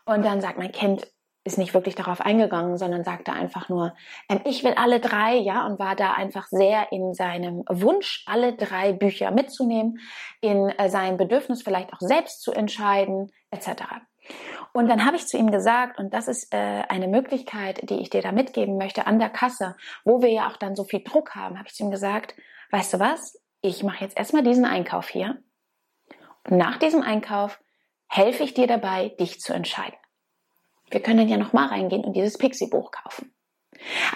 Und 0.04 0.24
dann 0.24 0.40
sagt 0.40 0.58
mein 0.58 0.72
Kind, 0.72 1.06
ist 1.44 1.58
nicht 1.58 1.74
wirklich 1.74 1.94
darauf 1.94 2.20
eingegangen, 2.20 2.76
sondern 2.76 3.04
sagte 3.04 3.32
einfach 3.32 3.68
nur, 3.68 3.94
ähm, 4.28 4.40
ich 4.44 4.62
will 4.64 4.74
alle 4.76 5.00
drei, 5.00 5.34
ja, 5.36 5.66
und 5.66 5.78
war 5.78 5.96
da 5.96 6.12
einfach 6.12 6.46
sehr 6.48 6.92
in 6.92 7.14
seinem 7.14 7.64
Wunsch, 7.68 8.24
alle 8.26 8.54
drei 8.54 8.92
Bücher 8.92 9.30
mitzunehmen, 9.30 9.98
in 10.40 10.68
äh, 10.70 10.88
seinem 10.88 11.16
Bedürfnis 11.16 11.62
vielleicht 11.62 11.92
auch 11.92 12.00
selbst 12.00 12.42
zu 12.42 12.52
entscheiden, 12.52 13.30
etc. 13.50 13.82
Und 14.72 14.88
dann 14.88 15.04
habe 15.04 15.16
ich 15.16 15.26
zu 15.26 15.36
ihm 15.36 15.50
gesagt, 15.50 15.98
und 15.98 16.14
das 16.14 16.28
ist 16.28 16.54
äh, 16.54 16.84
eine 16.88 17.08
Möglichkeit, 17.08 17.90
die 17.90 18.00
ich 18.00 18.10
dir 18.10 18.22
da 18.22 18.32
mitgeben 18.32 18.78
möchte, 18.78 19.06
an 19.06 19.18
der 19.18 19.30
Kasse, 19.30 19.76
wo 20.04 20.22
wir 20.22 20.30
ja 20.30 20.48
auch 20.48 20.56
dann 20.56 20.76
so 20.76 20.84
viel 20.84 21.02
Druck 21.02 21.34
haben, 21.34 21.58
habe 21.58 21.68
ich 21.68 21.74
zu 21.74 21.82
ihm 21.82 21.90
gesagt, 21.90 22.34
weißt 22.70 22.94
du 22.94 23.00
was, 23.00 23.42
ich 23.60 23.82
mache 23.82 24.04
jetzt 24.04 24.16
erstmal 24.16 24.42
diesen 24.42 24.64
Einkauf 24.64 25.08
hier. 25.08 25.42
Und 26.48 26.56
nach 26.56 26.78
diesem 26.78 27.02
Einkauf 27.02 27.60
helfe 28.08 28.44
ich 28.44 28.54
dir 28.54 28.66
dabei, 28.66 29.10
dich 29.20 29.40
zu 29.40 29.52
entscheiden. 29.52 29.96
Wir 30.92 31.02
können 31.02 31.28
ja 31.28 31.36
nochmal 31.36 31.68
reingehen 31.68 32.04
und 32.04 32.14
dieses 32.14 32.38
Pixie-Buch 32.38 32.90
kaufen. 32.90 33.34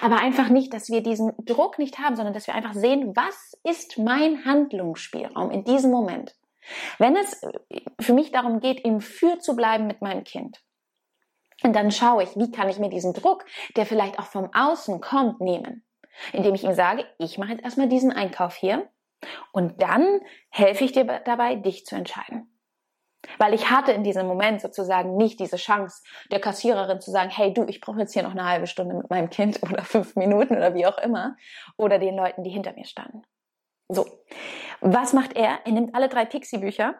Aber 0.01 0.17
einfach 0.17 0.49
nicht, 0.49 0.73
dass 0.73 0.89
wir 0.89 1.01
diesen 1.01 1.33
Druck 1.45 1.79
nicht 1.79 1.99
haben, 1.99 2.15
sondern 2.15 2.33
dass 2.33 2.47
wir 2.47 2.55
einfach 2.55 2.73
sehen, 2.73 3.15
was 3.15 3.59
ist 3.63 3.97
mein 3.97 4.45
Handlungsspielraum 4.45 5.51
in 5.51 5.63
diesem 5.63 5.91
Moment. 5.91 6.35
Wenn 6.99 7.15
es 7.15 7.41
für 7.99 8.13
mich 8.13 8.31
darum 8.31 8.59
geht, 8.59 8.81
im 8.81 9.01
Für 9.01 9.39
zu 9.39 9.55
bleiben 9.55 9.87
mit 9.87 10.01
meinem 10.01 10.23
Kind, 10.23 10.61
dann 11.63 11.91
schaue 11.91 12.23
ich, 12.23 12.35
wie 12.35 12.51
kann 12.51 12.69
ich 12.69 12.77
mir 12.77 12.89
diesen 12.89 13.13
Druck, 13.13 13.45
der 13.75 13.85
vielleicht 13.85 14.19
auch 14.19 14.27
vom 14.27 14.53
Außen 14.53 15.01
kommt, 15.01 15.41
nehmen. 15.41 15.83
Indem 16.33 16.55
ich 16.55 16.63
ihm 16.63 16.73
sage, 16.73 17.05
ich 17.19 17.37
mache 17.37 17.51
jetzt 17.51 17.63
erstmal 17.63 17.89
diesen 17.89 18.11
Einkauf 18.11 18.55
hier 18.55 18.89
und 19.51 19.81
dann 19.81 20.21
helfe 20.49 20.83
ich 20.83 20.91
dir 20.91 21.05
dabei, 21.05 21.55
dich 21.55 21.85
zu 21.85 21.95
entscheiden. 21.95 22.56
Weil 23.37 23.53
ich 23.53 23.69
hatte 23.69 23.91
in 23.91 24.03
diesem 24.03 24.27
Moment 24.27 24.61
sozusagen 24.61 25.15
nicht 25.17 25.39
diese 25.39 25.57
Chance, 25.57 26.03
der 26.31 26.39
Kassiererin 26.39 27.01
zu 27.01 27.11
sagen, 27.11 27.29
hey 27.29 27.53
du, 27.53 27.65
ich 27.65 27.81
brauche 27.81 27.99
jetzt 27.99 28.13
hier 28.13 28.23
noch 28.23 28.31
eine 28.31 28.45
halbe 28.45 28.67
Stunde 28.67 28.95
mit 28.95 29.09
meinem 29.09 29.29
Kind 29.29 29.61
oder 29.69 29.83
fünf 29.83 30.15
Minuten 30.15 30.55
oder 30.55 30.73
wie 30.73 30.85
auch 30.85 30.97
immer. 30.97 31.35
Oder 31.77 31.99
den 31.99 32.15
Leuten, 32.15 32.43
die 32.43 32.49
hinter 32.49 32.73
mir 32.73 32.85
standen. 32.85 33.23
So, 33.89 34.05
was 34.81 35.13
macht 35.13 35.35
er? 35.35 35.59
Er 35.65 35.71
nimmt 35.71 35.95
alle 35.95 36.09
drei 36.09 36.25
Pixie-Bücher 36.25 36.95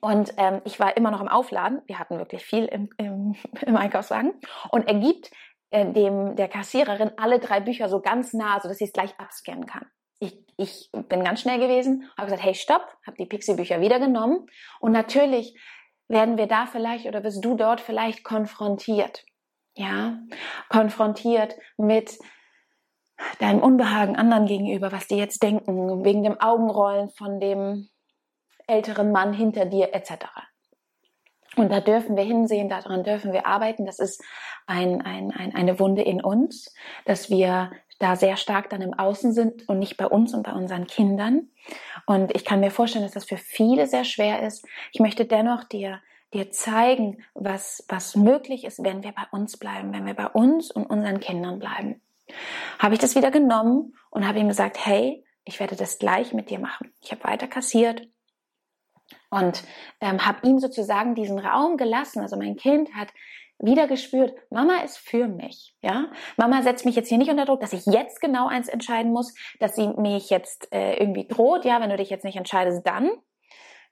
und 0.00 0.34
ähm, 0.38 0.60
ich 0.64 0.80
war 0.80 0.96
immer 0.96 1.10
noch 1.10 1.20
im 1.20 1.28
Aufladen. 1.28 1.82
Wir 1.86 1.98
hatten 1.98 2.18
wirklich 2.18 2.44
viel 2.44 2.64
im, 2.64 2.90
im, 2.98 3.36
im 3.60 3.76
Einkaufswagen. 3.76 4.34
Und 4.70 4.88
er 4.88 4.94
gibt 4.94 5.30
äh, 5.70 5.92
dem 5.92 6.36
der 6.36 6.48
Kassiererin 6.48 7.12
alle 7.16 7.38
drei 7.38 7.60
Bücher 7.60 7.88
so 7.88 8.00
ganz 8.00 8.32
nah, 8.32 8.60
so 8.60 8.68
dass 8.68 8.78
sie 8.78 8.84
es 8.84 8.92
gleich 8.92 9.18
abscannen 9.18 9.66
kann 9.66 9.86
ich, 10.24 10.38
ich 10.56 10.90
bin 11.08 11.24
ganz 11.24 11.40
schnell 11.40 11.58
gewesen, 11.58 12.10
habe 12.16 12.26
gesagt, 12.26 12.44
hey, 12.44 12.54
stopp, 12.54 12.86
habe 13.06 13.16
die 13.16 13.26
Pixie-Bücher 13.26 13.80
wieder 13.80 13.98
genommen. 13.98 14.46
Und 14.80 14.92
natürlich 14.92 15.58
werden 16.08 16.36
wir 16.36 16.46
da 16.46 16.66
vielleicht 16.66 17.06
oder 17.06 17.24
wirst 17.24 17.44
du 17.44 17.54
dort 17.54 17.80
vielleicht 17.80 18.24
konfrontiert. 18.24 19.24
Ja, 19.76 20.18
konfrontiert 20.68 21.56
mit 21.76 22.16
deinem 23.40 23.60
Unbehagen 23.60 24.16
anderen 24.16 24.46
gegenüber, 24.46 24.92
was 24.92 25.08
die 25.08 25.16
jetzt 25.16 25.42
denken, 25.42 26.04
wegen 26.04 26.22
dem 26.22 26.40
Augenrollen 26.40 27.10
von 27.10 27.40
dem 27.40 27.88
älteren 28.66 29.10
Mann 29.10 29.32
hinter 29.32 29.66
dir 29.66 29.92
etc. 29.92 30.26
Und 31.56 31.70
da 31.70 31.80
dürfen 31.80 32.16
wir 32.16 32.24
hinsehen, 32.24 32.68
daran 32.68 33.04
dürfen 33.04 33.32
wir 33.32 33.46
arbeiten. 33.46 33.86
Das 33.86 33.98
ist 33.98 34.22
ein, 34.66 35.02
ein, 35.02 35.30
ein, 35.30 35.54
eine 35.54 35.78
Wunde 35.78 36.02
in 36.02 36.22
uns, 36.22 36.74
dass 37.04 37.30
wir 37.30 37.70
da 37.98 38.16
sehr 38.16 38.36
stark 38.36 38.70
dann 38.70 38.82
im 38.82 38.94
Außen 38.94 39.32
sind 39.32 39.68
und 39.68 39.78
nicht 39.78 39.96
bei 39.96 40.06
uns 40.06 40.34
und 40.34 40.42
bei 40.42 40.52
unseren 40.52 40.86
Kindern. 40.86 41.48
Und 42.06 42.34
ich 42.34 42.44
kann 42.44 42.60
mir 42.60 42.70
vorstellen, 42.70 43.04
dass 43.04 43.14
das 43.14 43.24
für 43.24 43.36
viele 43.36 43.86
sehr 43.86 44.04
schwer 44.04 44.42
ist. 44.42 44.66
Ich 44.92 45.00
möchte 45.00 45.24
dennoch 45.24 45.64
dir, 45.64 46.00
dir 46.32 46.50
zeigen, 46.50 47.24
was, 47.34 47.84
was 47.88 48.16
möglich 48.16 48.64
ist, 48.64 48.82
wenn 48.82 49.02
wir 49.02 49.12
bei 49.12 49.24
uns 49.30 49.56
bleiben, 49.56 49.92
wenn 49.92 50.06
wir 50.06 50.14
bei 50.14 50.26
uns 50.26 50.70
und 50.70 50.86
unseren 50.86 51.20
Kindern 51.20 51.58
bleiben. 51.58 52.00
Habe 52.78 52.94
ich 52.94 53.00
das 53.00 53.14
wieder 53.14 53.30
genommen 53.30 53.94
und 54.10 54.26
habe 54.26 54.38
ihm 54.38 54.48
gesagt, 54.48 54.84
hey, 54.84 55.24
ich 55.44 55.60
werde 55.60 55.76
das 55.76 55.98
gleich 55.98 56.32
mit 56.32 56.50
dir 56.50 56.58
machen. 56.58 56.92
Ich 57.00 57.12
habe 57.12 57.24
weiter 57.24 57.46
kassiert 57.46 58.08
und 59.30 59.62
ähm, 60.00 60.24
habe 60.24 60.46
ihm 60.46 60.58
sozusagen 60.58 61.14
diesen 61.14 61.38
Raum 61.38 61.76
gelassen. 61.76 62.20
Also 62.20 62.36
mein 62.36 62.56
Kind 62.56 62.94
hat 62.94 63.08
wieder 63.58 63.86
gespürt, 63.86 64.34
Mama 64.50 64.78
ist 64.78 64.98
für 64.98 65.28
mich, 65.28 65.76
ja. 65.80 66.10
Mama 66.36 66.62
setzt 66.62 66.84
mich 66.84 66.96
jetzt 66.96 67.08
hier 67.08 67.18
nicht 67.18 67.30
unter 67.30 67.44
Druck, 67.44 67.60
dass 67.60 67.72
ich 67.72 67.86
jetzt 67.86 68.20
genau 68.20 68.48
eins 68.48 68.68
entscheiden 68.68 69.12
muss, 69.12 69.34
dass 69.60 69.76
sie 69.76 69.88
mich 69.88 70.30
jetzt 70.30 70.72
äh, 70.72 70.96
irgendwie 70.96 71.26
droht, 71.26 71.64
ja, 71.64 71.80
wenn 71.80 71.90
du 71.90 71.96
dich 71.96 72.10
jetzt 72.10 72.24
nicht 72.24 72.36
entscheidest, 72.36 72.86
dann 72.86 73.10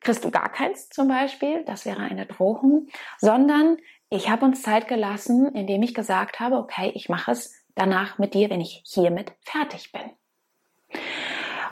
kriegst 0.00 0.24
du 0.24 0.30
gar 0.30 0.50
keins 0.50 0.88
zum 0.88 1.08
Beispiel, 1.08 1.64
das 1.64 1.86
wäre 1.86 2.02
eine 2.02 2.26
Drohung, 2.26 2.88
sondern 3.18 3.78
ich 4.10 4.28
habe 4.28 4.44
uns 4.44 4.62
Zeit 4.62 4.88
gelassen, 4.88 5.54
indem 5.54 5.82
ich 5.82 5.94
gesagt 5.94 6.40
habe, 6.40 6.56
okay, 6.56 6.90
ich 6.94 7.08
mache 7.08 7.30
es 7.30 7.54
danach 7.74 8.18
mit 8.18 8.34
dir, 8.34 8.50
wenn 8.50 8.60
ich 8.60 8.82
hiermit 8.84 9.32
fertig 9.40 9.92
bin. 9.92 11.00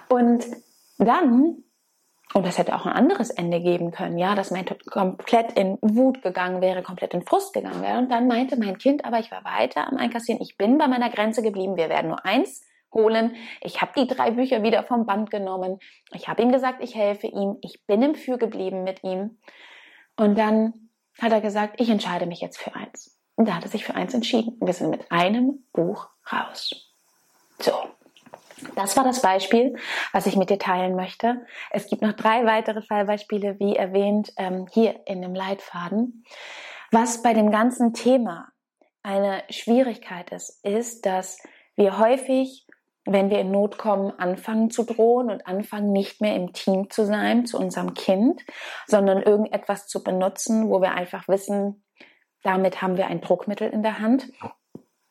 Und 0.09 0.47
dann 0.99 1.65
und 2.33 2.47
das 2.47 2.59
hätte 2.59 2.75
auch 2.77 2.87
ein 2.87 2.93
anderes 2.93 3.31
Ende 3.31 3.61
geben 3.61 3.91
können, 3.91 4.17
ja, 4.17 4.35
dass 4.35 4.53
mein 4.53 4.65
Tod 4.65 4.87
komplett 4.87 5.53
in 5.53 5.79
Wut 5.81 6.23
gegangen 6.23 6.61
wäre, 6.61 6.83
komplett 6.83 7.13
in 7.13 7.23
Frust 7.23 7.53
gegangen 7.53 7.83
wäre. 7.83 7.99
Und 7.99 8.11
dann 8.11 8.29
meinte 8.29 8.57
mein 8.57 8.79
Kind, 8.79 9.05
aber 9.05 9.19
ich 9.19 9.33
war 9.33 9.45
weiter 9.45 9.89
am 9.89 9.97
Einkassieren, 9.97 10.41
ich 10.41 10.57
bin 10.57 10.79
bei 10.79 10.87
meiner 10.87 11.11
Grenze 11.11 11.43
geblieben, 11.43 11.77
wir 11.77 11.89
werden 11.89 12.09
nur 12.09 12.25
eins 12.25 12.65
holen. 12.93 13.35
Ich 13.61 13.81
habe 13.81 13.93
die 13.97 14.07
drei 14.07 14.31
Bücher 14.31 14.63
wieder 14.63 14.83
vom 14.85 15.07
Band 15.07 15.31
genommen. 15.31 15.79
Ich 16.13 16.29
habe 16.29 16.43
ihm 16.43 16.53
gesagt, 16.53 16.83
ich 16.83 16.95
helfe 16.95 17.27
ihm. 17.27 17.57
Ich 17.63 17.85
bin 17.87 18.03
im 18.03 18.15
Für 18.15 18.39
geblieben 18.39 18.85
mit 18.85 19.03
ihm. 19.05 19.39
Und 20.17 20.37
dann 20.37 20.91
hat 21.21 21.33
er 21.33 21.41
gesagt, 21.41 21.81
ich 21.81 21.89
entscheide 21.89 22.27
mich 22.27 22.41
jetzt 22.41 22.59
für 22.59 22.75
eins. 22.75 23.17
Und 23.37 23.49
da 23.49 23.55
hat 23.55 23.65
er 23.65 23.71
sich 23.71 23.85
für 23.85 23.95
eins 23.95 24.15
entschieden. 24.15 24.57
Wir 24.61 24.73
sind 24.73 24.91
mit 24.91 25.11
einem 25.11 25.65
Buch 25.73 26.09
raus. 26.31 26.95
So. 27.59 27.73
Das 28.75 28.97
war 28.97 29.05
das 29.05 29.23
Beispiel, 29.23 29.77
was 30.13 30.27
ich 30.27 30.37
mit 30.37 30.51
dir 30.51 30.59
teilen 30.59 30.97
möchte. 30.97 31.45
Es 31.71 31.87
gibt 31.89 32.03
noch 32.03 32.13
drei 32.13 32.45
weitere 32.45 32.83
Fallbeispiele, 32.83 33.59
wie 33.59 33.77
erwähnt, 33.77 34.33
ähm, 34.37 34.67
hier 34.71 35.01
in 35.07 35.23
dem 35.23 35.35
Leitfaden. 35.35 36.25
Was 36.91 37.23
bei 37.23 37.35
dem 37.35 37.51
ganzen 37.51 37.95
Thema 37.95 38.49
eine 39.03 39.43
Schwierigkeit 39.49 40.31
ist, 40.31 40.65
ist, 40.65 41.07
dass 41.07 41.39
wir 41.77 41.99
häufig, 41.99 42.67
wenn 43.05 43.31
wir 43.31 43.41
in 43.41 43.51
Not 43.51 43.79
kommen, 43.79 44.13
anfangen 44.19 44.71
zu 44.71 44.85
drohen 44.85 45.31
und 45.31 45.47
anfangen 45.47 45.93
nicht 45.93 46.21
mehr 46.21 46.37
im 46.37 46.53
Team 46.53 46.91
zu 46.91 47.07
sein 47.07 47.47
zu 47.47 47.59
unserem 47.59 47.95
Kind, 47.95 48.43
sondern 48.87 49.23
irgendetwas 49.23 49.87
zu 49.87 50.03
benutzen, 50.03 50.69
wo 50.69 50.83
wir 50.83 50.93
einfach 50.93 51.27
wissen, 51.29 51.85
damit 52.43 52.83
haben 52.83 52.97
wir 52.97 53.07
ein 53.07 53.21
Druckmittel 53.21 53.71
in 53.71 53.83
der 53.83 54.01
Hand. 54.01 54.31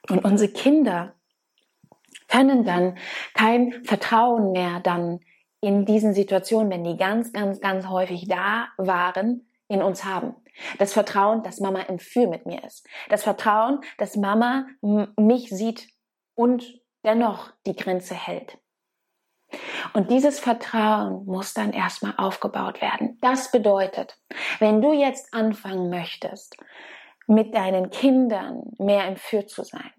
Und 0.10 0.24
unsere 0.24 0.52
Kinder 0.52 1.16
können 2.30 2.64
dann 2.64 2.98
kein 3.34 3.84
Vertrauen 3.84 4.52
mehr 4.52 4.80
dann 4.80 5.20
in 5.62 5.86
diesen 5.86 6.14
Situationen, 6.14 6.72
wenn 6.72 6.84
die 6.84 6.98
ganz, 6.98 7.34
ganz, 7.34 7.60
ganz 7.60 7.88
häufig 7.88 8.28
da 8.28 8.70
waren, 8.78 9.50
in 9.68 9.84
uns 9.84 10.04
haben. 10.04 10.36
Das 10.78 10.94
Vertrauen, 10.94 11.44
dass 11.44 11.60
Mama 11.60 11.82
im 11.82 12.00
Für 12.00 12.28
mit 12.28 12.46
mir 12.46 12.64
ist. 12.64 12.88
Das 13.10 13.24
Vertrauen, 13.24 13.82
dass 13.98 14.16
Mama 14.16 14.68
mich 14.82 15.50
sieht 15.50 15.90
und 16.36 16.82
dennoch 17.04 17.52
die 17.66 17.76
Grenze 17.76 18.16
hält. 18.16 18.58
Und 19.94 20.12
dieses 20.12 20.40
Vertrauen 20.40 21.26
muss 21.26 21.54
dann 21.54 21.74
erstmal 21.74 22.14
aufgebaut 22.18 22.82
werden. 22.82 23.18
Das 23.22 23.52
bedeutet, 23.52 24.18
wenn 24.60 24.82
du 24.82 24.94
jetzt 24.94 25.34
anfangen 25.34 25.90
möchtest, 25.90 26.56
mit 27.28 27.54
deinen 27.54 27.90
Kindern 27.90 28.64
mehr 28.78 29.08
im 29.08 29.16
Für 29.16 29.46
zu 29.46 29.64
sein, 29.64 29.92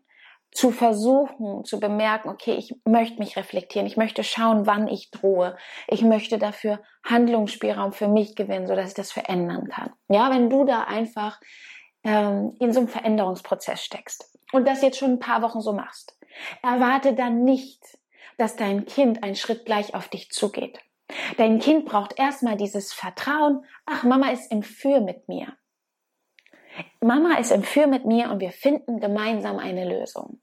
zu 0.53 0.73
versuchen, 0.73 1.65
zu 1.65 1.79
bemerken, 1.79 2.29
okay, 2.29 2.55
ich 2.55 2.75
möchte 2.85 3.19
mich 3.19 3.37
reflektieren, 3.37 3.87
ich 3.87 3.97
möchte 3.97 4.25
schauen, 4.25 4.67
wann 4.67 4.89
ich 4.89 5.11
drohe, 5.11 5.57
ich 5.87 6.03
möchte 6.03 6.39
dafür 6.39 6.81
Handlungsspielraum 7.05 7.93
für 7.93 8.09
mich 8.09 8.35
gewinnen, 8.35 8.67
so 8.67 8.75
dass 8.75 8.89
ich 8.89 8.95
das 8.95 9.13
verändern 9.13 9.69
kann. 9.69 9.93
Ja, 10.09 10.31
wenn 10.31 10.51
du 10.51 10.65
da 10.65 10.83
einfach 10.83 11.41
ähm, 12.03 12.57
in 12.59 12.73
so 12.73 12.81
einem 12.81 12.89
Veränderungsprozess 12.89 13.83
steckst 13.83 14.39
und 14.53 14.67
das 14.67 14.83
jetzt 14.83 14.99
schon 14.99 15.13
ein 15.13 15.19
paar 15.21 15.43
Wochen 15.43 15.61
so 15.61 15.73
machst, 15.73 16.19
erwarte 16.63 17.15
dann 17.15 17.45
nicht, 17.45 17.81
dass 18.37 18.57
dein 18.57 18.87
Kind 18.87 19.23
einen 19.23 19.37
Schritt 19.37 19.65
gleich 19.67 19.95
auf 19.95 20.09
dich 20.09 20.31
zugeht. 20.31 20.81
Dein 21.37 21.59
Kind 21.59 21.85
braucht 21.85 22.19
erstmal 22.19 22.57
dieses 22.57 22.93
Vertrauen, 22.93 23.65
ach, 23.87 24.05
Mama 24.05 24.31
ist 24.31 24.51
im 24.51 24.63
Für 24.63 25.01
mit 25.01 25.29
mir. 25.29 25.57
Mama 27.01 27.39
ist 27.39 27.53
im 27.53 27.63
Für 27.63 27.87
mit 27.87 28.05
mir 28.05 28.31
und 28.31 28.41
wir 28.41 28.53
finden 28.53 29.01
gemeinsam 29.01 29.59
eine 29.59 29.89
Lösung. 29.89 30.41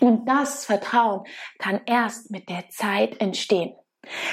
Und 0.00 0.26
das 0.28 0.64
Vertrauen 0.64 1.24
kann 1.58 1.80
erst 1.86 2.30
mit 2.30 2.48
der 2.48 2.68
Zeit 2.70 3.20
entstehen. 3.20 3.74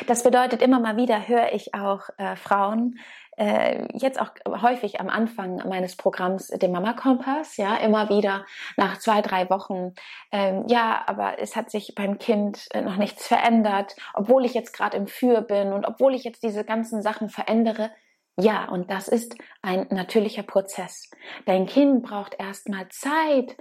Das 0.07 0.23
bedeutet, 0.23 0.61
immer 0.61 0.79
mal 0.79 0.95
wieder 0.95 1.27
höre 1.27 1.51
ich 1.51 1.73
auch 1.73 2.07
äh, 2.17 2.37
Frauen, 2.37 2.99
äh, 3.37 3.85
jetzt 3.93 4.19
auch 4.19 4.31
häufig 4.61 4.99
am 4.99 5.09
Anfang 5.09 5.57
meines 5.67 5.95
Programms, 5.95 6.47
dem 6.47 6.71
Mama 6.71 6.93
Kompass, 6.93 7.57
ja, 7.57 7.75
immer 7.75 8.09
wieder 8.09 8.45
nach 8.77 8.97
zwei, 8.97 9.21
drei 9.21 9.49
Wochen, 9.49 9.93
ähm, 10.31 10.63
ja, 10.67 11.03
aber 11.05 11.39
es 11.39 11.55
hat 11.55 11.69
sich 11.69 11.93
beim 11.95 12.17
Kind 12.17 12.67
äh, 12.71 12.81
noch 12.81 12.95
nichts 12.95 13.27
verändert, 13.27 13.95
obwohl 14.13 14.45
ich 14.45 14.53
jetzt 14.53 14.73
gerade 14.73 14.97
im 14.97 15.07
Für 15.07 15.41
bin 15.41 15.73
und 15.73 15.85
obwohl 15.85 16.15
ich 16.15 16.23
jetzt 16.23 16.43
diese 16.43 16.63
ganzen 16.63 17.01
Sachen 17.01 17.29
verändere, 17.29 17.91
ja, 18.39 18.69
und 18.69 18.91
das 18.91 19.07
ist 19.07 19.35
ein 19.61 19.87
natürlicher 19.89 20.43
Prozess. 20.43 21.09
Dein 21.45 21.65
Kind 21.65 22.03
braucht 22.03 22.39
erstmal 22.39 22.87
Zeit, 22.89 23.57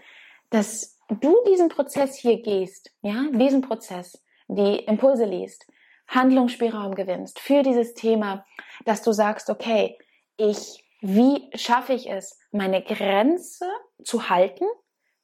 dass 0.50 0.99
du 1.09 1.35
diesen 1.49 1.68
Prozess 1.68 2.16
hier 2.16 2.42
gehst, 2.42 2.92
ja, 3.00 3.25
diesen 3.33 3.62
Prozess, 3.62 4.23
die 4.49 4.76
Impulse 4.85 5.25
liest, 5.25 5.66
Handlungsspielraum 6.09 6.95
gewinnst 6.95 7.40
für 7.40 7.62
dieses 7.62 7.95
Thema, 7.95 8.45
dass 8.85 9.02
du 9.02 9.12
sagst, 9.12 9.50
okay, 9.50 9.97
ich, 10.37 10.85
wie 11.00 11.50
schaffe 11.54 11.95
ich 11.95 12.11
es, 12.11 12.38
meine 12.52 12.83
Grenze 12.83 13.66
zu 14.04 14.28
halten? 14.28 14.66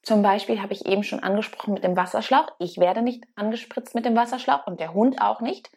Zum 0.01 0.21
Beispiel 0.21 0.61
habe 0.61 0.73
ich 0.73 0.85
eben 0.85 1.03
schon 1.03 1.21
angesprochen 1.21 1.75
mit 1.75 1.83
dem 1.83 1.95
Wasserschlauch. 1.95 2.47
Ich 2.59 2.77
werde 2.77 3.01
nicht 3.01 3.23
angespritzt 3.35 3.95
mit 3.95 4.03
dem 4.03 4.15
Wasserschlauch 4.15 4.67
und 4.67 4.79
der 4.79 4.93
Hund 4.93 5.21
auch 5.21 5.39
nicht 5.39 5.69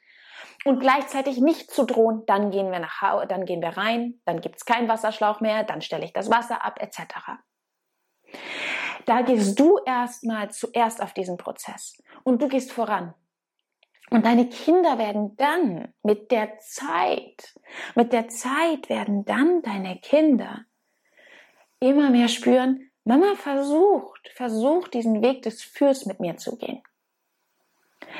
und 0.66 0.80
gleichzeitig 0.80 1.38
nicht 1.38 1.70
zu 1.70 1.84
drohen, 1.84 2.24
dann 2.26 2.50
gehen 2.50 2.72
wir 2.72 2.80
nach 2.80 3.00
Hause, 3.00 3.26
dann 3.28 3.44
gehen 3.44 3.62
wir 3.62 3.76
rein, 3.76 4.20
dann 4.24 4.40
gibt 4.40 4.56
es 4.56 4.64
keinen 4.64 4.88
Wasserschlauch 4.88 5.40
mehr, 5.40 5.62
dann 5.62 5.80
stelle 5.80 6.04
ich 6.04 6.12
das 6.12 6.28
Wasser 6.28 6.64
ab, 6.64 6.82
etc. 6.82 7.02
Da 9.04 9.22
gehst 9.22 9.58
du 9.60 9.78
erstmal 9.86 10.50
zuerst 10.50 11.00
auf 11.00 11.12
diesen 11.12 11.36
Prozess 11.36 12.02
und 12.24 12.42
du 12.42 12.48
gehst 12.48 12.72
voran. 12.72 13.14
Und 14.10 14.26
deine 14.26 14.48
Kinder 14.48 14.98
werden 14.98 15.36
dann 15.36 15.94
mit 16.02 16.30
der 16.32 16.58
Zeit, 16.58 17.54
mit 17.94 18.12
der 18.12 18.28
Zeit 18.28 18.88
werden 18.88 19.24
dann 19.24 19.62
deine 19.62 19.98
Kinder 20.00 20.64
immer 21.78 22.10
mehr 22.10 22.28
spüren, 22.28 22.90
Mama 23.04 23.36
versucht, 23.36 24.28
versucht 24.34 24.94
diesen 24.94 25.22
Weg 25.22 25.42
des 25.42 25.62
Fürs 25.62 26.06
mit 26.06 26.18
mir 26.18 26.36
zu 26.38 26.56
gehen. 26.56 26.82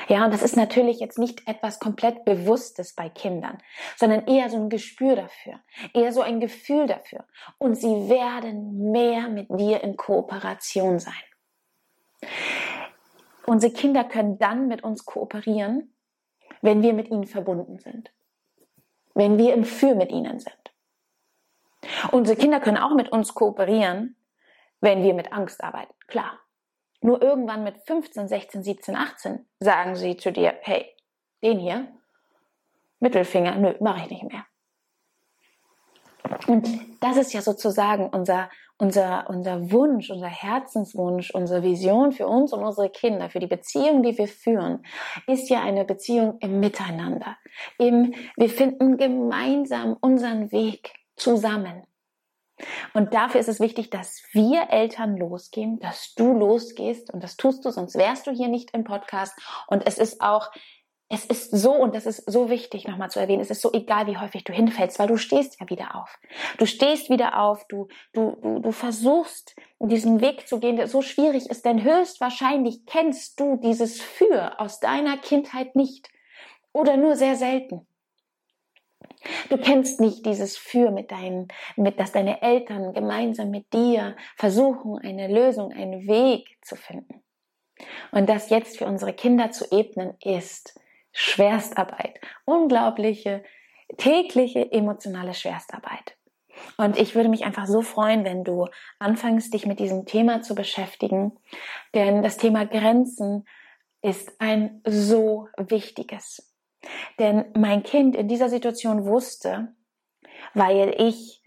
Ja, 0.07 0.25
und 0.25 0.33
das 0.33 0.43
ist 0.43 0.55
natürlich 0.55 0.99
jetzt 0.99 1.17
nicht 1.17 1.47
etwas 1.47 1.79
komplett 1.79 2.23
Bewusstes 2.25 2.93
bei 2.93 3.09
Kindern, 3.09 3.57
sondern 3.95 4.25
eher 4.27 4.49
so 4.49 4.57
ein 4.57 4.69
Gespür 4.69 5.15
dafür, 5.15 5.59
eher 5.93 6.11
so 6.13 6.21
ein 6.21 6.39
Gefühl 6.39 6.87
dafür. 6.87 7.25
Und 7.57 7.75
sie 7.75 8.09
werden 8.09 8.91
mehr 8.91 9.29
mit 9.29 9.49
dir 9.49 9.83
in 9.83 9.97
Kooperation 9.97 10.99
sein. 10.99 11.13
Unsere 13.45 13.73
Kinder 13.73 14.03
können 14.03 14.37
dann 14.39 14.67
mit 14.67 14.83
uns 14.83 15.05
kooperieren, 15.05 15.93
wenn 16.61 16.81
wir 16.81 16.93
mit 16.93 17.09
ihnen 17.09 17.25
verbunden 17.25 17.79
sind, 17.79 18.11
wenn 19.13 19.37
wir 19.37 19.53
im 19.53 19.63
Für 19.63 19.95
mit 19.95 20.11
ihnen 20.11 20.39
sind. 20.39 20.53
Unsere 22.11 22.37
Kinder 22.37 22.59
können 22.59 22.77
auch 22.77 22.93
mit 22.93 23.09
uns 23.09 23.33
kooperieren, 23.33 24.15
wenn 24.81 25.03
wir 25.03 25.13
mit 25.13 25.31
Angst 25.31 25.63
arbeiten, 25.63 25.93
klar. 26.07 26.39
Nur 27.01 27.21
irgendwann 27.21 27.63
mit 27.63 27.77
15, 27.85 28.27
16, 28.27 28.63
17, 28.63 28.95
18 28.95 29.45
sagen 29.59 29.95
sie 29.95 30.17
zu 30.17 30.31
dir, 30.31 30.55
hey, 30.61 30.85
den 31.43 31.59
hier, 31.59 31.87
Mittelfinger, 32.99 33.55
nö, 33.55 33.75
mache 33.79 34.05
ich 34.05 34.09
nicht 34.09 34.23
mehr. 34.23 34.45
Und 36.47 36.67
das 36.99 37.17
ist 37.17 37.33
ja 37.33 37.41
sozusagen 37.41 38.09
unser, 38.09 38.49
unser, 38.77 39.29
unser 39.29 39.71
Wunsch, 39.71 40.09
unser 40.09 40.27
Herzenswunsch, 40.27 41.31
unsere 41.31 41.63
Vision 41.63 42.11
für 42.11 42.27
uns 42.27 42.53
und 42.53 42.63
unsere 42.63 42.89
Kinder, 42.89 43.29
für 43.29 43.39
die 43.39 43.47
Beziehung, 43.47 44.03
die 44.03 44.17
wir 44.17 44.27
führen, 44.27 44.85
ist 45.27 45.49
ja 45.49 45.61
eine 45.61 45.85
Beziehung 45.85 46.37
im 46.39 46.59
Miteinander. 46.59 47.37
Im, 47.77 48.13
wir 48.35 48.49
finden 48.49 48.97
gemeinsam 48.97 49.95
unseren 50.01 50.51
Weg 50.51 50.93
zusammen. 51.15 51.83
Und 52.93 53.13
dafür 53.13 53.39
ist 53.39 53.49
es 53.49 53.59
wichtig, 53.59 53.89
dass 53.89 54.23
wir 54.31 54.69
Eltern 54.69 55.17
losgehen, 55.17 55.79
dass 55.79 56.13
du 56.15 56.33
losgehst 56.33 57.13
und 57.13 57.23
das 57.23 57.37
tust 57.37 57.63
du, 57.65 57.69
sonst 57.69 57.95
wärst 57.95 58.27
du 58.27 58.31
hier 58.31 58.47
nicht 58.47 58.71
im 58.73 58.83
Podcast. 58.83 59.37
Und 59.67 59.85
es 59.85 59.97
ist 59.97 60.21
auch 60.21 60.51
es 61.09 61.25
ist 61.25 61.51
so, 61.51 61.71
und 61.71 61.95
das 61.95 62.05
ist 62.05 62.29
so 62.29 62.49
wichtig 62.49 62.85
nochmal 62.85 63.09
zu 63.09 63.19
erwähnen, 63.19 63.41
es 63.41 63.49
ist 63.49 63.61
so 63.61 63.71
egal, 63.71 64.07
wie 64.07 64.17
häufig 64.17 64.43
du 64.43 64.51
hinfällst, 64.51 64.99
weil 64.99 65.07
du 65.07 65.15
stehst 65.15 65.59
ja 65.59 65.69
wieder 65.69 65.95
auf. 65.95 66.19
Du 66.57 66.65
stehst 66.65 67.09
wieder 67.09 67.39
auf, 67.39 67.65
du, 67.67 67.87
du, 68.11 68.35
du, 68.41 68.59
du 68.59 68.71
versuchst, 68.71 69.55
diesen 69.79 70.19
Weg 70.19 70.47
zu 70.49 70.59
gehen, 70.59 70.75
der 70.75 70.87
so 70.87 71.01
schwierig 71.01 71.49
ist, 71.49 71.63
denn 71.63 71.81
höchstwahrscheinlich 71.81 72.85
kennst 72.85 73.39
du 73.39 73.55
dieses 73.55 74.01
Für 74.01 74.59
aus 74.59 74.81
deiner 74.81 75.17
Kindheit 75.17 75.75
nicht 75.75 76.09
oder 76.73 76.97
nur 76.97 77.15
sehr 77.15 77.37
selten. 77.37 77.87
Du 79.49 79.57
kennst 79.57 79.99
nicht 79.99 80.25
dieses 80.25 80.57
Für 80.57 80.91
mit 80.91 81.11
deinen, 81.11 81.47
mit, 81.75 81.99
dass 81.99 82.11
deine 82.11 82.41
Eltern 82.41 82.93
gemeinsam 82.93 83.49
mit 83.49 83.71
dir 83.73 84.15
versuchen, 84.35 84.97
eine 84.99 85.27
Lösung, 85.27 85.71
einen 85.71 86.07
Weg 86.07 86.57
zu 86.61 86.75
finden. 86.75 87.23
Und 88.11 88.27
das 88.27 88.49
jetzt 88.49 88.77
für 88.77 88.85
unsere 88.85 89.13
Kinder 89.13 89.51
zu 89.51 89.65
ebnen 89.71 90.15
ist, 90.23 90.79
Schwerstarbeit. 91.11 92.19
Unglaubliche, 92.45 93.43
tägliche 93.97 94.71
emotionale 94.71 95.33
Schwerstarbeit. 95.33 96.17
Und 96.77 96.97
ich 96.97 97.15
würde 97.15 97.29
mich 97.29 97.45
einfach 97.45 97.67
so 97.67 97.81
freuen, 97.81 98.23
wenn 98.23 98.43
du 98.43 98.67
anfängst, 98.99 99.53
dich 99.53 99.65
mit 99.65 99.79
diesem 99.79 100.05
Thema 100.05 100.41
zu 100.41 100.55
beschäftigen. 100.55 101.37
Denn 101.93 102.23
das 102.23 102.37
Thema 102.37 102.65
Grenzen 102.65 103.45
ist 104.01 104.39
ein 104.39 104.81
so 104.85 105.49
wichtiges. 105.57 106.46
Denn 107.19 107.45
mein 107.55 107.83
Kind 107.83 108.15
in 108.15 108.27
dieser 108.27 108.49
Situation 108.49 109.05
wusste, 109.05 109.73
weil 110.53 110.95
ich 110.99 111.43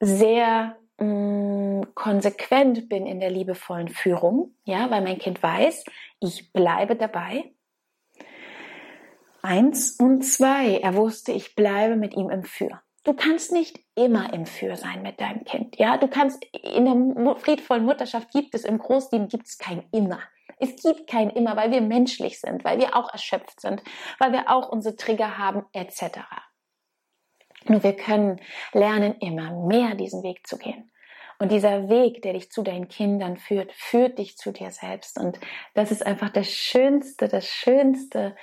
sehr 0.00 0.76
mh, 0.98 1.06
mm, 1.06 1.94
konsequent 1.94 2.88
bin 2.88 3.06
in 3.06 3.20
der 3.20 3.30
liebevollen 3.30 3.88
Führung, 3.88 4.54
ja, 4.64 4.90
weil 4.90 5.02
mein 5.02 5.18
Kind 5.18 5.42
weiß, 5.42 5.84
ich 6.20 6.52
bleibe 6.52 6.96
dabei, 6.96 7.52
Eins 9.42 9.98
und 9.98 10.22
zwei. 10.22 10.78
Er 10.78 10.94
wusste, 10.94 11.32
ich 11.32 11.56
bleibe 11.56 11.96
mit 11.96 12.14
ihm 12.14 12.30
im 12.30 12.44
Für. 12.44 12.80
Du 13.04 13.12
kannst 13.12 13.50
nicht 13.50 13.80
immer 13.96 14.32
im 14.32 14.46
Für 14.46 14.76
sein 14.76 15.02
mit 15.02 15.20
deinem 15.20 15.42
Kind. 15.42 15.76
Ja, 15.78 15.96
du 15.96 16.06
kannst 16.06 16.44
in 16.52 16.84
der 17.24 17.36
friedvollen 17.36 17.84
Mutterschaft 17.84 18.30
gibt 18.30 18.54
es 18.54 18.64
im 18.64 18.78
Großdienst 18.78 19.30
gibt 19.32 19.48
es 19.48 19.58
kein 19.58 19.82
immer. 19.90 20.20
Es 20.62 20.80
gibt 20.80 21.08
kein 21.08 21.30
immer, 21.30 21.56
weil 21.56 21.72
wir 21.72 21.80
menschlich 21.80 22.40
sind, 22.40 22.64
weil 22.64 22.78
wir 22.78 22.94
auch 22.96 23.12
erschöpft 23.12 23.60
sind, 23.60 23.82
weil 24.18 24.32
wir 24.32 24.48
auch 24.48 24.68
unsere 24.68 24.94
Trigger 24.94 25.36
haben 25.36 25.64
etc. 25.72 26.20
Nur 27.66 27.82
wir 27.82 27.96
können 27.96 28.40
lernen, 28.72 29.16
immer 29.18 29.66
mehr 29.66 29.94
diesen 29.94 30.22
Weg 30.22 30.46
zu 30.46 30.58
gehen. 30.58 30.92
Und 31.38 31.50
dieser 31.50 31.88
Weg, 31.88 32.22
der 32.22 32.34
dich 32.34 32.52
zu 32.52 32.62
deinen 32.62 32.86
Kindern 32.86 33.36
führt, 33.36 33.72
führt 33.72 34.18
dich 34.18 34.36
zu 34.36 34.52
dir 34.52 34.70
selbst. 34.70 35.18
Und 35.18 35.40
das 35.74 35.90
ist 35.90 36.06
einfach 36.06 36.30
das 36.30 36.48
Schönste, 36.48 37.26
das 37.26 37.48
Schönste, 37.48 38.36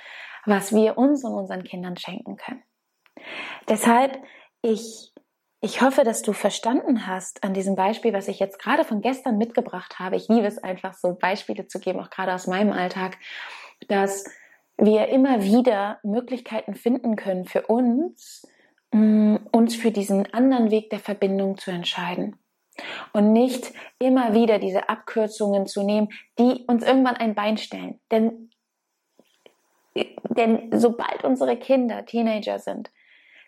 was 0.44 0.74
wir 0.74 0.98
uns 0.98 1.24
und 1.24 1.32
unseren 1.32 1.64
Kindern 1.64 1.96
schenken 1.96 2.36
können. 2.36 2.62
Deshalb, 3.68 4.22
ich, 4.60 5.14
ich 5.60 5.82
hoffe, 5.82 6.04
dass 6.04 6.22
du 6.22 6.32
verstanden 6.32 7.06
hast 7.06 7.44
an 7.44 7.52
diesem 7.52 7.76
Beispiel, 7.76 8.12
was 8.12 8.28
ich 8.28 8.38
jetzt 8.38 8.58
gerade 8.58 8.84
von 8.84 9.02
gestern 9.02 9.36
mitgebracht 9.36 9.98
habe. 9.98 10.16
Ich 10.16 10.28
liebe 10.28 10.46
es 10.46 10.58
einfach, 10.58 10.94
so 10.94 11.14
Beispiele 11.14 11.66
zu 11.66 11.80
geben, 11.80 12.00
auch 12.00 12.10
gerade 12.10 12.32
aus 12.32 12.46
meinem 12.46 12.72
Alltag, 12.72 13.18
dass 13.88 14.24
wir 14.78 15.08
immer 15.08 15.42
wieder 15.42 15.98
Möglichkeiten 16.02 16.74
finden 16.74 17.16
können 17.16 17.44
für 17.44 17.66
uns, 17.66 18.48
mm, 18.92 19.36
uns 19.52 19.76
für 19.76 19.90
diesen 19.90 20.32
anderen 20.32 20.70
Weg 20.70 20.88
der 20.88 21.00
Verbindung 21.00 21.58
zu 21.58 21.70
entscheiden. 21.70 22.36
Und 23.12 23.34
nicht 23.34 23.74
immer 23.98 24.32
wieder 24.32 24.58
diese 24.58 24.88
Abkürzungen 24.88 25.66
zu 25.66 25.82
nehmen, 25.82 26.08
die 26.38 26.64
uns 26.66 26.82
irgendwann 26.82 27.16
ein 27.16 27.34
Bein 27.34 27.58
stellen. 27.58 28.00
Denn 28.10 28.50
denn 30.24 30.70
sobald 30.72 31.24
unsere 31.24 31.56
Kinder 31.56 32.06
Teenager 32.06 32.58
sind, 32.58 32.90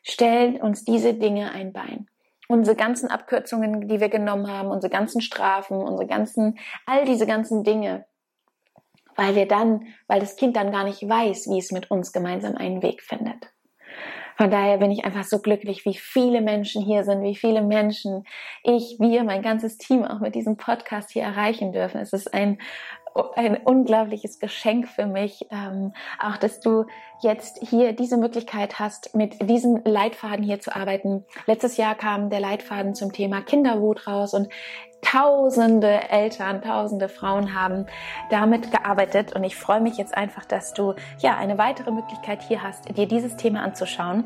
stellen 0.02 0.60
uns 0.60 0.84
diese 0.84 1.14
Dinge 1.14 1.52
ein 1.52 1.72
Bein. 1.72 2.08
Unsere 2.48 2.76
ganzen 2.76 3.08
Abkürzungen, 3.08 3.88
die 3.88 4.00
wir 4.00 4.08
genommen 4.08 4.48
haben, 4.48 4.70
unsere 4.70 4.90
ganzen 4.90 5.20
Strafen, 5.20 5.78
unsere 5.78 6.06
ganzen, 6.06 6.58
all 6.86 7.04
diese 7.04 7.26
ganzen 7.26 7.64
Dinge, 7.64 8.04
weil 9.16 9.34
wir 9.34 9.46
dann, 9.46 9.86
weil 10.06 10.20
das 10.20 10.36
Kind 10.36 10.56
dann 10.56 10.72
gar 10.72 10.84
nicht 10.84 11.08
weiß, 11.08 11.48
wie 11.48 11.58
es 11.58 11.70
mit 11.70 11.90
uns 11.90 12.12
gemeinsam 12.12 12.56
einen 12.56 12.82
Weg 12.82 13.02
findet. 13.02 13.52
Von 14.42 14.50
daher 14.50 14.78
bin 14.78 14.90
ich 14.90 15.04
einfach 15.04 15.22
so 15.22 15.38
glücklich, 15.38 15.84
wie 15.84 15.94
viele 15.94 16.40
Menschen 16.40 16.82
hier 16.82 17.04
sind, 17.04 17.22
wie 17.22 17.36
viele 17.36 17.62
Menschen 17.62 18.24
ich, 18.64 18.96
wir, 18.98 19.22
mein 19.22 19.40
ganzes 19.40 19.78
Team 19.78 20.04
auch 20.04 20.18
mit 20.18 20.34
diesem 20.34 20.56
Podcast 20.56 21.12
hier 21.12 21.22
erreichen 21.22 21.70
dürfen. 21.70 22.00
Es 22.00 22.12
ist 22.12 22.34
ein 22.34 22.58
ein 23.36 23.58
unglaubliches 23.58 24.38
Geschenk 24.38 24.88
für 24.88 25.06
mich, 25.06 25.46
ähm, 25.50 25.92
auch 26.18 26.38
dass 26.38 26.60
du 26.60 26.86
jetzt 27.20 27.58
hier 27.60 27.92
diese 27.92 28.16
Möglichkeit 28.16 28.78
hast, 28.78 29.14
mit 29.14 29.48
diesem 29.48 29.82
Leitfaden 29.84 30.42
hier 30.42 30.60
zu 30.60 30.74
arbeiten. 30.74 31.24
Letztes 31.46 31.76
Jahr 31.76 31.94
kam 31.94 32.30
der 32.30 32.40
Leitfaden 32.40 32.94
zum 32.94 33.12
Thema 33.12 33.42
Kinderwut 33.42 34.06
raus 34.06 34.32
und 34.32 34.48
tausende 35.02 36.08
Eltern, 36.10 36.62
tausende 36.62 37.08
Frauen 37.08 37.54
haben 37.54 37.86
damit 38.30 38.70
gearbeitet 38.70 39.34
und 39.34 39.44
ich 39.44 39.56
freue 39.56 39.80
mich 39.80 39.98
jetzt 39.98 40.16
einfach, 40.16 40.44
dass 40.44 40.72
du 40.72 40.94
ja 41.18 41.36
eine 41.36 41.58
weitere 41.58 41.90
Möglichkeit 41.90 42.42
hier 42.42 42.62
hast, 42.62 42.96
dir 42.96 43.06
dieses 43.06 43.36
Thema 43.36 43.62
anzuschauen. 43.62 44.24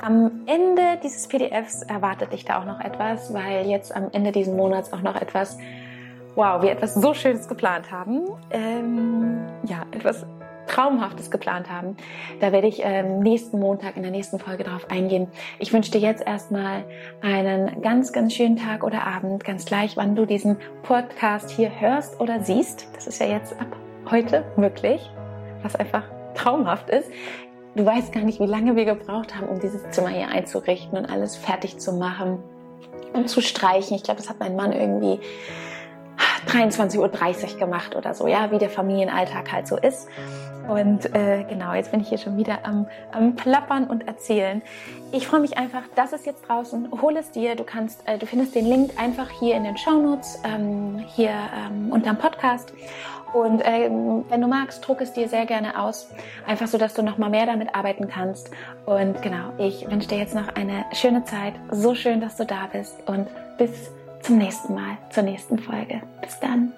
Am 0.00 0.42
Ende 0.46 0.98
dieses 1.02 1.28
PDFs 1.28 1.82
erwartet 1.82 2.32
dich 2.32 2.44
da 2.44 2.60
auch 2.60 2.64
noch 2.64 2.80
etwas, 2.80 3.32
weil 3.32 3.66
jetzt 3.66 3.94
am 3.94 4.08
Ende 4.12 4.32
dieses 4.32 4.52
Monats 4.52 4.92
auch 4.92 5.02
noch 5.02 5.16
etwas 5.16 5.58
wow, 6.36 6.62
wir 6.62 6.70
etwas 6.70 6.94
so 6.94 7.14
Schönes 7.14 7.48
geplant 7.48 7.90
haben. 7.90 8.28
Ähm, 8.50 9.38
ja, 9.64 9.84
etwas 9.90 10.24
Traumhaftes 10.66 11.30
geplant 11.30 11.70
haben. 11.70 11.96
Da 12.40 12.52
werde 12.52 12.66
ich 12.66 12.80
ähm, 12.82 13.20
nächsten 13.20 13.58
Montag 13.58 13.96
in 13.96 14.02
der 14.02 14.10
nächsten 14.10 14.38
Folge 14.38 14.64
drauf 14.64 14.90
eingehen. 14.90 15.28
Ich 15.58 15.72
wünsche 15.72 15.90
dir 15.90 16.00
jetzt 16.00 16.26
erstmal 16.26 16.84
einen 17.22 17.82
ganz, 17.82 18.12
ganz 18.12 18.34
schönen 18.34 18.56
Tag 18.56 18.84
oder 18.84 19.06
Abend, 19.06 19.44
ganz 19.44 19.64
gleich, 19.64 19.96
wann 19.96 20.16
du 20.16 20.26
diesen 20.26 20.56
Podcast 20.82 21.50
hier 21.50 21.70
hörst 21.80 22.20
oder 22.20 22.40
siehst. 22.40 22.88
Das 22.94 23.06
ist 23.06 23.20
ja 23.20 23.26
jetzt 23.26 23.52
ab 23.60 23.76
heute 24.10 24.44
möglich, 24.56 25.10
was 25.62 25.76
einfach 25.76 26.04
traumhaft 26.34 26.90
ist. 26.90 27.10
Du 27.74 27.84
weißt 27.84 28.12
gar 28.12 28.22
nicht, 28.22 28.40
wie 28.40 28.46
lange 28.46 28.74
wir 28.74 28.86
gebraucht 28.86 29.34
haben, 29.36 29.48
um 29.48 29.60
dieses 29.60 29.90
Zimmer 29.90 30.08
hier 30.08 30.28
einzurichten 30.28 30.96
und 30.96 31.06
alles 31.06 31.36
fertig 31.36 31.78
zu 31.78 31.92
machen 31.92 32.38
und 33.12 33.28
zu 33.28 33.40
streichen. 33.40 33.96
Ich 33.96 34.02
glaube, 34.02 34.20
das 34.20 34.30
hat 34.30 34.40
mein 34.40 34.56
Mann 34.56 34.72
irgendwie 34.72 35.20
23.30 36.48 36.98
Uhr 37.54 37.58
gemacht 37.58 37.96
oder 37.96 38.14
so, 38.14 38.26
ja, 38.26 38.50
wie 38.50 38.58
der 38.58 38.70
Familienalltag 38.70 39.52
halt 39.52 39.66
so 39.68 39.76
ist. 39.76 40.08
Und 40.68 41.14
äh, 41.14 41.44
genau, 41.48 41.74
jetzt 41.74 41.92
bin 41.92 42.00
ich 42.00 42.08
hier 42.08 42.18
schon 42.18 42.36
wieder 42.36 42.64
am, 42.64 42.88
am 43.12 43.36
Plappern 43.36 43.84
und 43.84 44.08
erzählen. 44.08 44.62
Ich 45.12 45.26
freue 45.26 45.40
mich 45.40 45.56
einfach, 45.58 45.82
das 45.94 46.12
ist 46.12 46.26
jetzt 46.26 46.48
draußen. 46.48 46.88
Hol 47.00 47.16
es 47.16 47.30
dir. 47.30 47.54
Du 47.54 47.62
kannst, 47.62 48.06
äh, 48.06 48.18
du 48.18 48.26
findest 48.26 48.54
den 48.54 48.66
Link 48.66 48.90
einfach 49.00 49.30
hier 49.30 49.54
in 49.54 49.64
den 49.64 49.76
Shownotes, 49.76 50.40
ähm, 50.44 50.98
hier 51.14 51.30
ähm, 51.30 51.92
unterm 51.92 52.18
Podcast. 52.18 52.72
Und 53.32 53.62
ähm, 53.64 54.24
wenn 54.28 54.40
du 54.40 54.48
magst, 54.48 54.86
druck 54.86 55.00
es 55.00 55.12
dir 55.12 55.28
sehr 55.28 55.46
gerne 55.46 55.80
aus. 55.80 56.08
Einfach 56.46 56.66
so, 56.66 56.78
dass 56.78 56.94
du 56.94 57.02
noch 57.02 57.18
mal 57.18 57.30
mehr 57.30 57.46
damit 57.46 57.74
arbeiten 57.74 58.08
kannst. 58.08 58.50
Und 58.86 59.20
genau, 59.22 59.52
ich 59.58 59.88
wünsche 59.88 60.08
dir 60.08 60.18
jetzt 60.18 60.34
noch 60.34 60.48
eine 60.56 60.84
schöne 60.92 61.24
Zeit. 61.24 61.54
So 61.70 61.94
schön, 61.94 62.20
dass 62.20 62.36
du 62.36 62.44
da 62.44 62.68
bist. 62.72 62.96
Und 63.06 63.28
bis 63.58 63.90
zum 64.26 64.38
nächsten 64.38 64.74
Mal, 64.74 64.98
zur 65.10 65.22
nächsten 65.22 65.56
Folge. 65.56 66.02
Bis 66.20 66.38
dann. 66.40 66.72